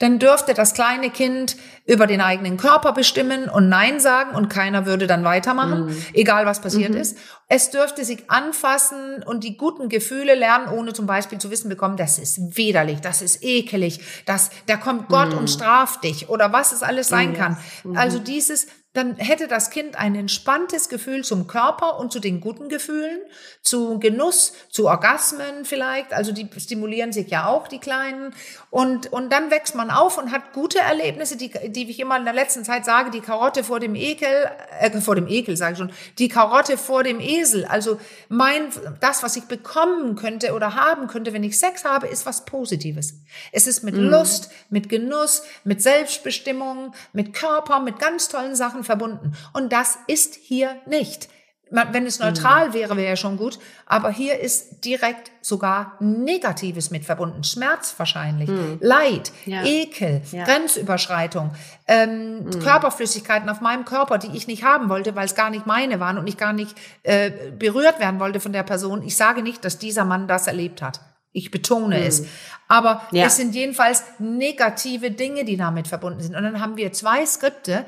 [0.00, 4.84] dann dürfte das kleine Kind über den eigenen Körper bestimmen und Nein sagen und keiner
[4.84, 5.96] würde dann weitermachen, mhm.
[6.12, 7.00] egal was passiert mhm.
[7.00, 7.16] ist.
[7.48, 11.96] Es dürfte sich anfassen und die guten Gefühle lernen, ohne zum Beispiel zu wissen bekommen,
[11.96, 15.38] das ist widerlich, das ist ekelig, das, da kommt Gott mhm.
[15.38, 17.56] und straft dich oder was es alles sein kann.
[17.84, 17.96] Mhm.
[17.96, 22.68] Also dieses dann hätte das Kind ein entspanntes Gefühl zum Körper und zu den guten
[22.68, 23.18] Gefühlen,
[23.62, 28.34] zu Genuss, zu Orgasmen vielleicht, also die stimulieren sich ja auch, die Kleinen.
[28.70, 32.24] Und, und dann wächst man auf und hat gute Erlebnisse, die, die ich immer in
[32.24, 35.78] der letzten Zeit sage, die Karotte vor dem Ekel, äh, vor dem Ekel sage ich
[35.78, 37.66] schon, die Karotte vor dem Esel.
[37.66, 42.24] Also mein, das, was ich bekommen könnte oder haben könnte, wenn ich Sex habe, ist
[42.24, 43.14] was Positives.
[43.52, 44.08] Es ist mit mhm.
[44.08, 49.36] Lust, mit Genuss, mit Selbstbestimmung, mit Körper, mit ganz tollen Sachen verbunden.
[49.52, 51.28] Und das ist hier nicht.
[51.68, 53.58] Wenn es neutral wäre, wäre ja schon gut.
[53.86, 57.42] Aber hier ist direkt sogar Negatives mit verbunden.
[57.42, 58.78] Schmerz wahrscheinlich, mhm.
[58.80, 59.64] Leid, ja.
[59.64, 60.44] Ekel, ja.
[60.44, 61.50] Grenzüberschreitung,
[61.88, 62.60] ähm, mhm.
[62.60, 66.18] Körperflüssigkeiten auf meinem Körper, die ich nicht haben wollte, weil es gar nicht meine waren
[66.18, 69.02] und ich gar nicht äh, berührt werden wollte von der Person.
[69.02, 71.00] Ich sage nicht, dass dieser Mann das erlebt hat.
[71.32, 72.06] Ich betone mhm.
[72.06, 72.26] es.
[72.68, 73.26] Aber ja.
[73.26, 76.36] es sind jedenfalls negative Dinge, die damit verbunden sind.
[76.36, 77.84] Und dann haben wir zwei Skripte,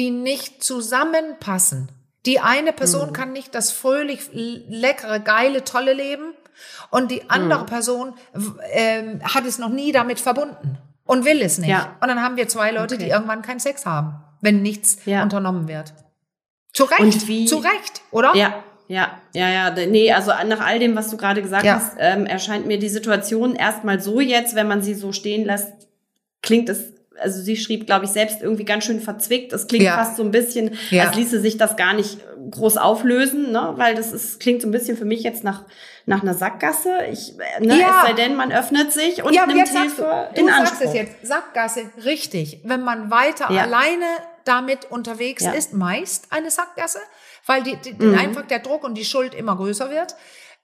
[0.00, 1.92] die nicht zusammenpassen.
[2.24, 3.12] Die eine Person mhm.
[3.12, 6.32] kann nicht das fröhlich, leckere, geile, tolle Leben
[6.90, 7.66] und die andere mhm.
[7.66, 8.14] Person
[8.72, 11.68] äh, hat es noch nie damit verbunden und will es nicht.
[11.68, 11.96] Ja.
[12.00, 13.04] Und dann haben wir zwei Leute, okay.
[13.04, 15.22] die irgendwann keinen Sex haben, wenn nichts ja.
[15.22, 15.92] unternommen wird.
[16.72, 18.34] Zu Recht, zu Recht, oder?
[18.34, 19.70] Ja, ja, ja, ja.
[19.86, 21.74] Nee, also nach all dem, was du gerade gesagt ja.
[21.74, 25.72] hast, ähm, erscheint mir die Situation erstmal so jetzt, wenn man sie so stehen lässt,
[26.42, 29.52] klingt es also sie schrieb, glaube ich, selbst irgendwie ganz schön verzwickt.
[29.52, 29.96] Es klingt ja.
[29.96, 31.04] fast so ein bisschen, ja.
[31.04, 32.18] als ließe sich das gar nicht
[32.50, 33.74] groß auflösen, ne?
[33.76, 35.64] weil das ist, klingt so ein bisschen für mich jetzt nach,
[36.06, 37.04] nach einer Sackgasse.
[37.10, 37.78] Ich, ne?
[37.78, 38.02] Ja.
[38.02, 40.78] Es sei denn, man öffnet sich und ja, nimmt Hilfe du, in du Anspruch.
[40.78, 42.60] sagst es jetzt, Sackgasse, richtig.
[42.64, 44.06] Wenn man weiter alleine
[44.44, 47.00] damit unterwegs ist, meist eine Sackgasse,
[47.46, 48.18] weil die, die, mhm.
[48.18, 50.16] einfach der Druck und die Schuld immer größer wird.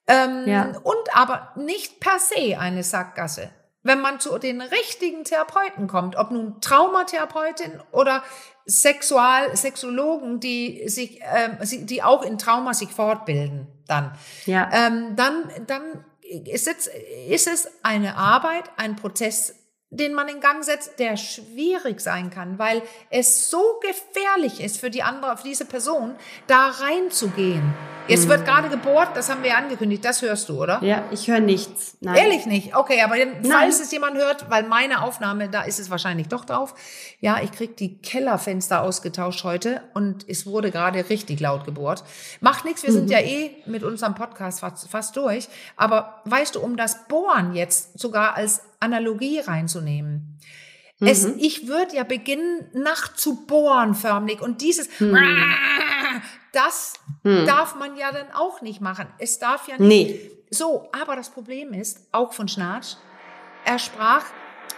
[0.08, 0.72] Ähm, ja.
[0.82, 3.50] Und aber nicht per se eine Sackgasse
[3.86, 8.22] wenn man zu den richtigen Therapeuten kommt, ob nun Traumatherapeutin oder
[8.66, 14.12] Sexual, Sexologen, die sich, ähm, die auch in Trauma sich fortbilden, dann,
[14.44, 14.68] ja.
[14.72, 16.04] ähm, dann, dann
[16.44, 16.88] ist es,
[17.28, 19.54] ist es eine Arbeit, ein Prozess,
[19.90, 24.90] den man in Gang setzt, der schwierig sein kann, weil es so gefährlich ist für
[24.90, 26.16] die andere, für diese Person,
[26.48, 27.72] da reinzugehen.
[28.08, 28.30] Jetzt mhm.
[28.30, 30.80] wird gerade gebohrt, das haben wir ja angekündigt, das hörst du, oder?
[30.82, 31.96] Ja, ich höre nichts.
[32.00, 32.16] Nein.
[32.16, 32.76] Ehrlich nicht?
[32.76, 33.44] Okay, aber Nein.
[33.44, 36.74] falls es jemand hört, weil meine Aufnahme, da ist es wahrscheinlich doch drauf.
[37.20, 42.04] Ja, ich krieg die Kellerfenster ausgetauscht heute und es wurde gerade richtig laut gebohrt.
[42.40, 42.94] Macht nichts, wir mhm.
[42.94, 45.48] sind ja eh mit unserem Podcast fast, fast durch.
[45.76, 50.38] Aber weißt du, um das Bohren jetzt sogar als Analogie reinzunehmen.
[50.98, 51.06] Mhm.
[51.06, 55.16] Es, ich würde ja beginnen, nachzubohren förmlich und dieses, mhm.
[56.52, 57.46] das mhm.
[57.46, 59.06] darf man ja dann auch nicht machen.
[59.18, 59.88] Es darf ja nicht.
[59.88, 60.30] Nee.
[60.50, 62.96] So, aber das Problem ist, auch von Schnarch,
[63.64, 64.24] er sprach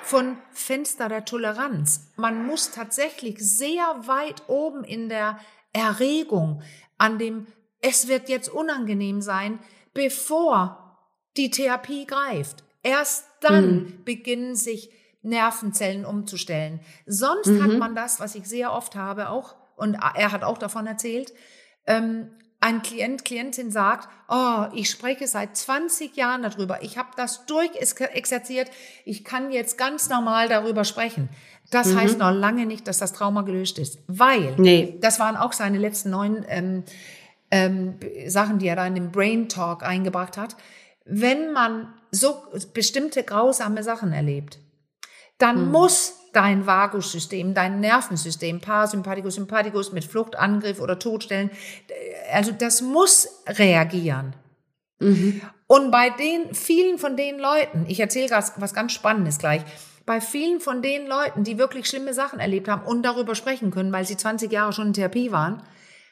[0.02, 2.12] von Fenster der Toleranz.
[2.16, 5.38] Man muss tatsächlich sehr weit oben in der
[5.72, 6.62] Erregung
[6.96, 7.46] an dem,
[7.80, 9.60] es wird jetzt unangenehm sein,
[9.92, 10.98] bevor
[11.36, 12.64] die Therapie greift.
[12.82, 14.04] Erst dann mhm.
[14.04, 14.90] beginnen sich
[15.22, 16.80] Nervenzellen umzustellen.
[17.06, 17.62] Sonst mhm.
[17.62, 21.32] hat man das, was ich sehr oft habe, auch, und er hat auch davon erzählt,
[21.86, 27.46] ähm, ein Klient, Klientin sagt, oh, ich spreche seit 20 Jahren darüber, ich habe das
[27.46, 28.70] durchexerziert,
[29.04, 31.28] ich kann jetzt ganz normal darüber sprechen.
[31.70, 32.00] Das mhm.
[32.00, 34.98] heißt noch lange nicht, dass das Trauma gelöst ist, weil, nee.
[35.00, 36.84] das waren auch seine letzten neun ähm,
[37.50, 40.56] ähm, Sachen, die er da in den Brain Talk eingebracht hat.
[41.04, 42.42] Wenn man so
[42.72, 44.58] bestimmte grausame Sachen erlebt,
[45.38, 45.70] dann hm.
[45.70, 51.50] muss dein Vagussystem, dein Nervensystem, Parasympathikus, Sympathikus mit Fluchtangriff oder Todstellen,
[52.32, 54.34] also das muss reagieren.
[55.00, 55.40] Mhm.
[55.66, 59.62] Und bei den vielen von den Leuten, ich erzähle was ganz Spannendes gleich,
[60.06, 63.92] bei vielen von den Leuten, die wirklich schlimme Sachen erlebt haben und darüber sprechen können,
[63.92, 65.62] weil sie 20 Jahre schon in Therapie waren,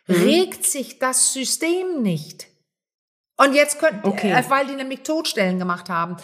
[0.06, 0.14] mhm.
[0.14, 2.48] regt sich das System nicht.
[3.36, 4.32] Und jetzt könnten, okay.
[4.32, 6.16] Äh, weil die nämlich Todstellen gemacht haben.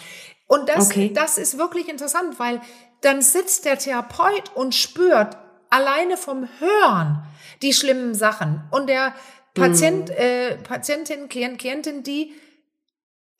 [0.47, 1.11] Und das, okay.
[1.13, 2.61] das ist wirklich interessant, weil
[3.01, 5.37] dann sitzt der Therapeut und spürt
[5.69, 7.23] alleine vom Hören
[7.61, 8.63] die schlimmen Sachen.
[8.71, 9.13] Und der
[9.53, 10.15] Patient, mhm.
[10.15, 12.33] äh, Patientin, Klient, Klientin, die,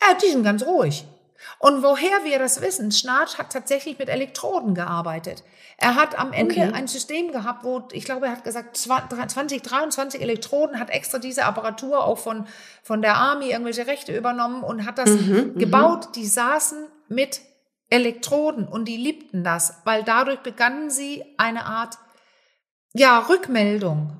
[0.02, 1.06] ja, die sind ganz ruhig.
[1.60, 5.44] Und woher wir das wissen, Schnarch hat tatsächlich mit Elektroden gearbeitet.
[5.78, 6.72] Er hat am Ende okay.
[6.74, 11.46] ein System gehabt, wo, ich glaube, er hat gesagt, 20, 23 Elektroden, hat extra diese
[11.46, 12.48] Apparatur auch von,
[12.84, 15.60] von der Army irgendwelche Rechte übernommen und hat das mhm, mhm.
[15.60, 16.16] gebaut.
[16.16, 17.42] Die saßen mit
[17.90, 21.98] Elektroden und die liebten das, weil dadurch begannen sie eine Art,
[22.94, 24.18] ja, Rückmeldung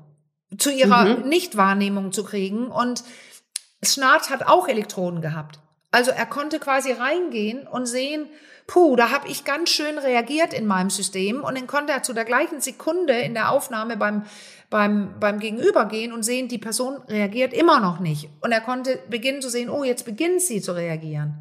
[0.58, 1.28] zu ihrer mhm.
[1.28, 3.04] Nichtwahrnehmung zu kriegen und
[3.82, 5.58] Schnarch hat auch Elektroden gehabt.
[5.94, 8.26] Also er konnte quasi reingehen und sehen,
[8.66, 12.12] puh, da habe ich ganz schön reagiert in meinem System und dann konnte er zu
[12.12, 14.24] der gleichen Sekunde in der Aufnahme beim,
[14.70, 18.28] beim, beim Gegenüber gehen und sehen, die Person reagiert immer noch nicht.
[18.40, 21.34] Und er konnte beginnen zu sehen, oh, jetzt beginnt sie zu reagieren.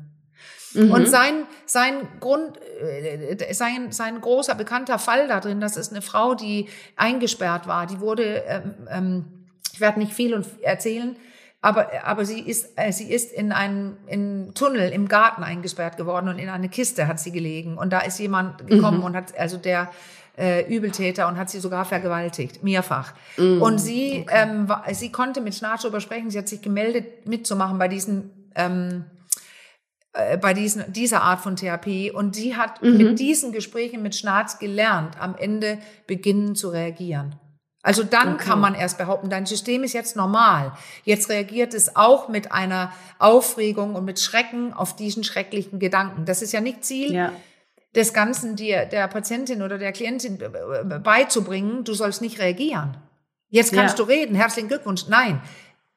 [0.76, 0.92] Mhm.
[0.92, 6.04] Und sein, sein Grund, äh, sein, sein großer bekannter Fall da drin, das ist eine
[6.04, 9.26] Frau, die eingesperrt war, die wurde, ähm, ähm,
[9.74, 11.16] ich werde nicht viel erzählen,
[11.64, 16.28] aber, aber sie ist, äh, sie ist in einen in Tunnel im Garten eingesperrt geworden
[16.28, 17.78] und in eine Kiste hat sie gelegen.
[17.78, 19.04] Und da ist jemand gekommen mhm.
[19.06, 19.90] und hat, also der
[20.38, 23.14] äh, Übeltäter und hat sie sogar vergewaltigt, mehrfach.
[23.38, 24.44] Mm, und sie, okay.
[24.44, 28.52] ähm, war, sie konnte mit Schnarch darüber sprechen, sie hat sich gemeldet, mitzumachen bei diesen
[28.56, 29.06] ähm,
[30.12, 32.12] äh, bei diesen, dieser Art von Therapie.
[32.12, 32.98] Und sie hat mhm.
[32.98, 37.36] mit diesen Gesprächen mit Schnarz gelernt, am Ende beginnen zu reagieren.
[37.84, 38.46] Also dann okay.
[38.46, 40.72] kann man erst behaupten, dein System ist jetzt normal.
[41.04, 46.24] Jetzt reagiert es auch mit einer Aufregung und mit Schrecken auf diesen schrecklichen Gedanken.
[46.24, 47.34] Das ist ja nicht Ziel ja.
[47.94, 50.40] des Ganzen, dir der Patientin oder der Klientin
[51.04, 52.96] beizubringen, du sollst nicht reagieren.
[53.50, 54.06] Jetzt kannst ja.
[54.06, 55.08] du reden, herzlichen Glückwunsch.
[55.10, 55.42] Nein,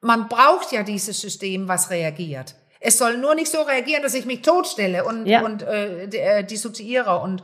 [0.01, 2.55] man braucht ja dieses System, was reagiert.
[2.79, 5.41] Es soll nur nicht so reagieren, dass ich mich totstelle und, ja.
[5.41, 7.41] und äh, äh dissoziiere und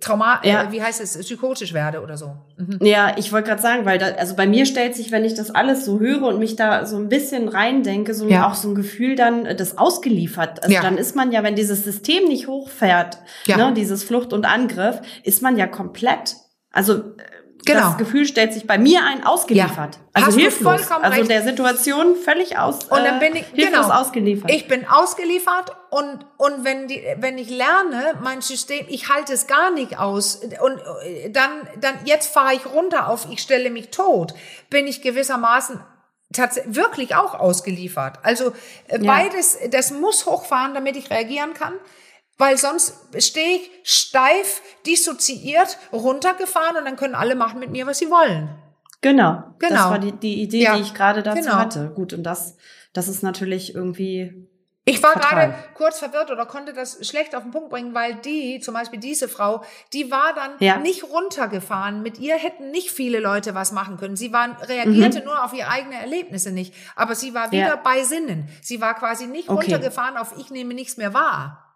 [0.00, 0.62] Trauma, äh, ja.
[0.64, 2.36] äh, wie heißt es, psychotisch werde oder so.
[2.56, 2.78] Mhm.
[2.82, 5.50] Ja, ich wollte gerade sagen, weil da, also bei mir stellt sich, wenn ich das
[5.50, 8.46] alles so höre und mich da so ein bisschen reindenke, so ja.
[8.46, 10.62] auch so ein Gefühl dann, äh, das ausgeliefert.
[10.62, 10.82] Also ja.
[10.82, 15.42] dann ist man ja, wenn dieses System nicht hochfährt, ne, dieses Flucht und Angriff, ist
[15.42, 16.36] man ja komplett,
[16.70, 17.02] also
[17.64, 17.80] Genau.
[17.80, 19.96] Das Gefühl stellt sich bei mir ein, ausgeliefert.
[19.96, 20.00] Ja.
[20.12, 20.80] Also Hast hilflos.
[20.82, 21.30] vollkommen also recht.
[21.30, 22.84] der Situation völlig aus.
[22.84, 24.50] Und dann bin ich genau ausgeliefert.
[24.50, 29.46] Ich bin ausgeliefert und und wenn die wenn ich lerne, mein System, ich halte es
[29.46, 33.90] gar nicht aus und äh, dann dann jetzt fahre ich runter auf, ich stelle mich
[33.90, 34.34] tot,
[34.70, 35.80] bin ich gewissermaßen
[36.32, 38.18] tatsächlich wirklich auch ausgeliefert.
[38.22, 38.52] Also
[38.86, 39.12] äh, ja.
[39.12, 41.74] beides, das muss hochfahren, damit ich reagieren kann
[42.38, 47.98] weil sonst stehe ich steif, dissoziiert, runtergefahren und dann können alle machen mit mir, was
[47.98, 48.48] sie wollen.
[49.00, 49.44] Genau.
[49.58, 49.74] Genau.
[49.74, 50.76] Das war die, die Idee, ja.
[50.76, 51.54] die ich gerade dazu genau.
[51.54, 51.92] hatte.
[51.94, 52.56] Gut, und das,
[52.92, 54.48] das ist natürlich irgendwie.
[54.84, 58.58] Ich war gerade kurz verwirrt oder konnte das schlecht auf den Punkt bringen, weil die,
[58.60, 60.78] zum Beispiel diese Frau, die war dann ja.
[60.78, 62.02] nicht runtergefahren.
[62.02, 64.16] Mit ihr hätten nicht viele Leute was machen können.
[64.16, 65.26] Sie war, reagierte mhm.
[65.26, 66.72] nur auf ihre eigenen Erlebnisse nicht.
[66.96, 67.76] Aber sie war wieder ja.
[67.76, 68.48] bei Sinnen.
[68.62, 69.60] Sie war quasi nicht okay.
[69.60, 71.67] runtergefahren auf ich nehme nichts mehr wahr.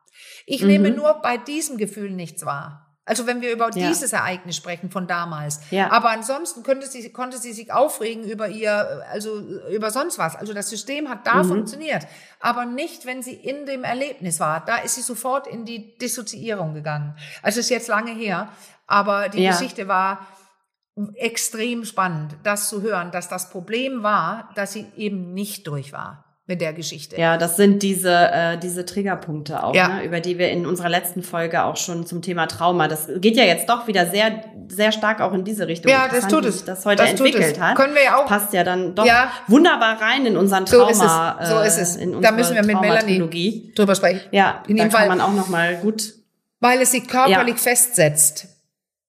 [0.47, 0.69] Ich mhm.
[0.69, 2.83] nehme nur bei diesem Gefühl nichts wahr.
[3.05, 3.89] Also wenn wir über ja.
[3.89, 5.61] dieses Ereignis sprechen von damals.
[5.71, 5.91] Ja.
[5.91, 10.37] Aber ansonsten könnte sie, konnte sie sich aufregen über ihr, also über sonst was.
[10.37, 11.49] Also das System hat da mhm.
[11.49, 12.07] funktioniert.
[12.39, 14.65] Aber nicht, wenn sie in dem Erlebnis war.
[14.65, 17.17] Da ist sie sofort in die Dissoziierung gegangen.
[17.43, 18.49] Also ist jetzt lange her.
[18.87, 19.51] Aber die ja.
[19.51, 20.25] Geschichte war
[21.15, 26.22] extrem spannend, das zu hören, dass das Problem war, dass sie eben nicht durch war
[26.47, 27.17] mit der Geschichte.
[27.17, 29.89] Ja, das sind diese, äh, diese Triggerpunkte auch, ja.
[29.89, 32.89] ne, über die wir in unserer letzten Folge auch schon zum Thema Trauma.
[32.89, 35.93] Das geht ja jetzt doch wieder sehr, sehr stark auch in diese Richtung.
[35.93, 36.65] Ja, das tut es.
[36.65, 37.77] Das heute das entwickelt hat.
[37.77, 38.27] Können wir ja auch.
[38.27, 39.31] Passt ja dann doch ja.
[39.47, 40.93] wunderbar rein in unseren Trauma.
[40.93, 41.77] So ist es.
[41.77, 41.97] So ist es.
[41.97, 44.23] Äh, da müssen wir mit Melanie drüber sprechen.
[44.33, 46.15] Ja, in da kann Fall, man auch noch mal gut.
[46.59, 47.63] Weil es sich körperlich ja.
[47.63, 48.52] festsetzt.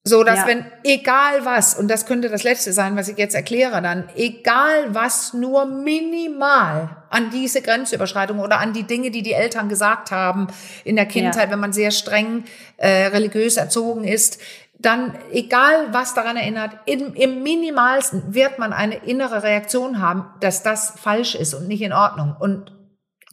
[0.05, 0.47] So, dass ja.
[0.47, 4.93] wenn, egal was, und das könnte das letzte sein, was ich jetzt erkläre dann, egal
[4.93, 10.47] was nur minimal an diese Grenzüberschreitung oder an die Dinge, die die Eltern gesagt haben
[10.83, 11.51] in der Kindheit, ja.
[11.51, 12.43] wenn man sehr streng
[12.75, 14.41] äh, religiös erzogen ist,
[14.77, 20.63] dann egal was daran erinnert, im, im minimalsten wird man eine innere Reaktion haben, dass
[20.63, 22.35] das falsch ist und nicht in Ordnung.
[22.37, 22.73] Und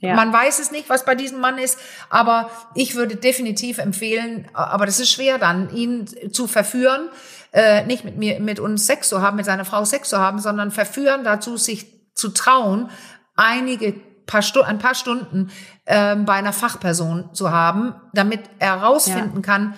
[0.01, 0.15] ja.
[0.15, 4.87] Man weiß es nicht, was bei diesem Mann ist, aber ich würde definitiv empfehlen, aber
[4.87, 7.11] das ist schwer dann, ihn zu verführen,
[7.53, 10.39] äh, nicht mit mir, mit uns Sex zu haben, mit seiner Frau Sex zu haben,
[10.39, 12.89] sondern verführen dazu, sich zu trauen,
[13.37, 15.51] einige paar Stu ein paar Stunden
[15.85, 19.43] äh, bei einer Fachperson zu haben, damit er herausfinden ja.
[19.43, 19.75] kann,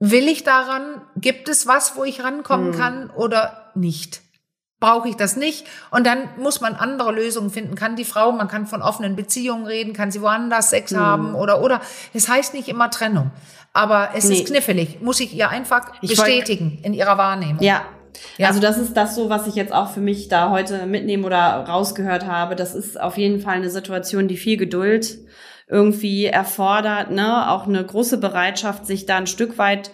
[0.00, 2.78] will ich daran, gibt es was, wo ich rankommen hm.
[2.78, 4.25] kann oder nicht
[4.80, 5.66] brauche ich das nicht.
[5.90, 7.74] Und dann muss man andere Lösungen finden.
[7.74, 10.98] Kann die Frau, man kann von offenen Beziehungen reden, kann sie woanders Sex mhm.
[10.98, 11.80] haben oder, oder.
[12.12, 13.30] Es heißt nicht immer Trennung.
[13.72, 14.36] Aber es nee.
[14.36, 15.00] ist knifflig.
[15.00, 17.62] Muss ich ihr einfach ich bestätigen in ihrer Wahrnehmung.
[17.62, 17.82] Ja.
[18.38, 18.48] ja.
[18.48, 21.38] Also das ist das so, was ich jetzt auch für mich da heute mitnehmen oder
[21.38, 22.56] rausgehört habe.
[22.56, 25.18] Das ist auf jeden Fall eine Situation, die viel Geduld
[25.68, 27.50] irgendwie erfordert, ne?
[27.50, 29.90] Auch eine große Bereitschaft, sich da ein Stück weit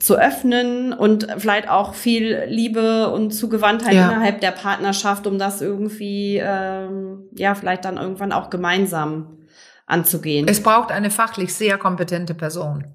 [0.00, 4.10] zu öffnen und vielleicht auch viel Liebe und Zugewandtheit ja.
[4.10, 9.38] innerhalb der Partnerschaft, um das irgendwie, ähm, ja, vielleicht dann irgendwann auch gemeinsam
[9.86, 10.48] anzugehen.
[10.48, 12.86] Es braucht eine fachlich sehr kompetente Person.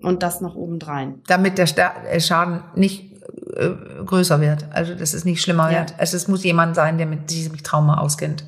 [0.00, 1.22] Und das noch obendrein.
[1.26, 1.66] Damit der
[2.10, 3.12] äh, Schaden nicht
[3.56, 3.70] äh,
[4.04, 4.66] größer wird.
[4.70, 5.80] Also, dass es nicht schlimmer ja.
[5.80, 5.94] wird.
[5.98, 8.44] Also, es muss jemand sein, der mit diesem Trauma auskennt.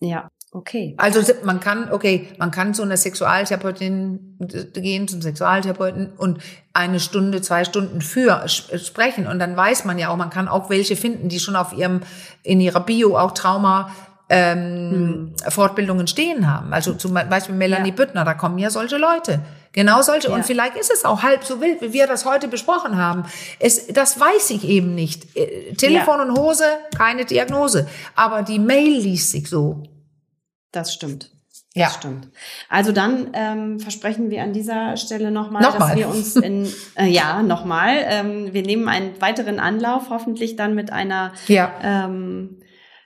[0.00, 0.28] Ja.
[0.52, 0.94] Okay.
[0.96, 4.36] Also man kann, okay, man kann zu einer Sexualtherapeutin
[4.72, 6.38] gehen, zum Sexualtherapeuten und
[6.72, 9.28] eine Stunde, zwei Stunden für sprechen.
[9.28, 12.00] Und dann weiß man ja auch, man kann auch welche finden, die schon auf ihrem,
[12.42, 13.92] in ihrer Bio auch Trauma
[14.28, 15.50] ähm, hm.
[15.50, 16.72] Fortbildungen stehen haben.
[16.72, 17.94] Also zum Beispiel Melanie ja.
[17.94, 19.40] Büttner, da kommen ja solche Leute.
[19.72, 20.30] Genau solche.
[20.30, 20.34] Ja.
[20.34, 23.24] Und vielleicht ist es auch halb so wild, wie wir das heute besprochen haben.
[23.60, 25.36] Es, das weiß ich eben nicht.
[25.36, 26.24] Äh, Telefon ja.
[26.24, 26.64] und Hose,
[26.96, 27.88] keine Diagnose.
[28.16, 29.84] Aber die Mail liest sich so.
[30.72, 31.30] Das stimmt.
[31.74, 31.86] Ja.
[31.86, 32.28] Das stimmt.
[32.68, 36.66] Also dann ähm, versprechen wir an dieser Stelle nochmal, noch dass wir uns in,
[36.96, 41.72] äh, ja, nochmal, ähm, wir nehmen einen weiteren Anlauf, hoffentlich dann mit einer ja.
[41.82, 42.60] ähm,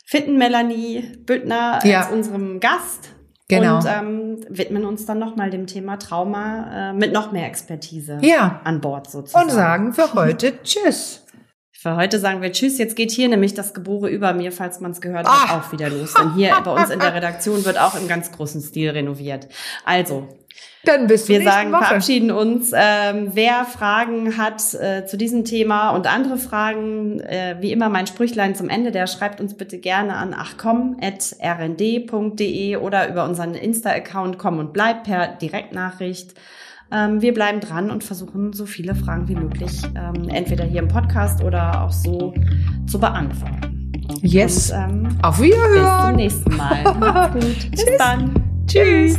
[0.06, 2.00] fitten Melanie Büttner ja.
[2.00, 3.10] als unserem Gast.
[3.48, 3.76] Genau.
[3.76, 8.62] Und ähm, widmen uns dann nochmal dem Thema Trauma äh, mit noch mehr Expertise ja.
[8.64, 9.44] an Bord sozusagen.
[9.44, 11.23] Und sagen für heute Tschüss.
[11.84, 12.78] Für heute sagen wir Tschüss.
[12.78, 15.58] Jetzt geht hier nämlich das Gebore über mir, falls man es gehört hat, Ach.
[15.58, 16.14] auch wieder los.
[16.14, 19.48] Denn hier bei uns in der Redaktion wird auch im ganz großen Stil renoviert.
[19.84, 20.26] Also,
[20.86, 21.84] dann bist du Wir sagen, Woche.
[21.84, 22.72] verabschieden uns.
[22.74, 28.06] Ähm, wer Fragen hat äh, zu diesem Thema und andere Fragen, äh, wie immer mein
[28.06, 30.96] Sprüchlein zum Ende, der schreibt uns bitte gerne an achcom.rnd.de
[32.76, 36.32] oder über unseren Insta-Account komm und bleib per Direktnachricht.
[36.92, 40.88] Ähm, wir bleiben dran und versuchen so viele Fragen wie möglich ähm, entweder hier im
[40.88, 42.34] Podcast oder auch so
[42.86, 43.90] zu beantworten.
[44.22, 44.70] Yes.
[44.70, 46.16] Und, ähm, Auf Wiederhören.
[46.16, 46.94] Bis zum nächsten Mal.
[46.94, 47.70] Macht's gut.
[47.70, 48.34] Bis dann.
[48.66, 49.18] Tschüss.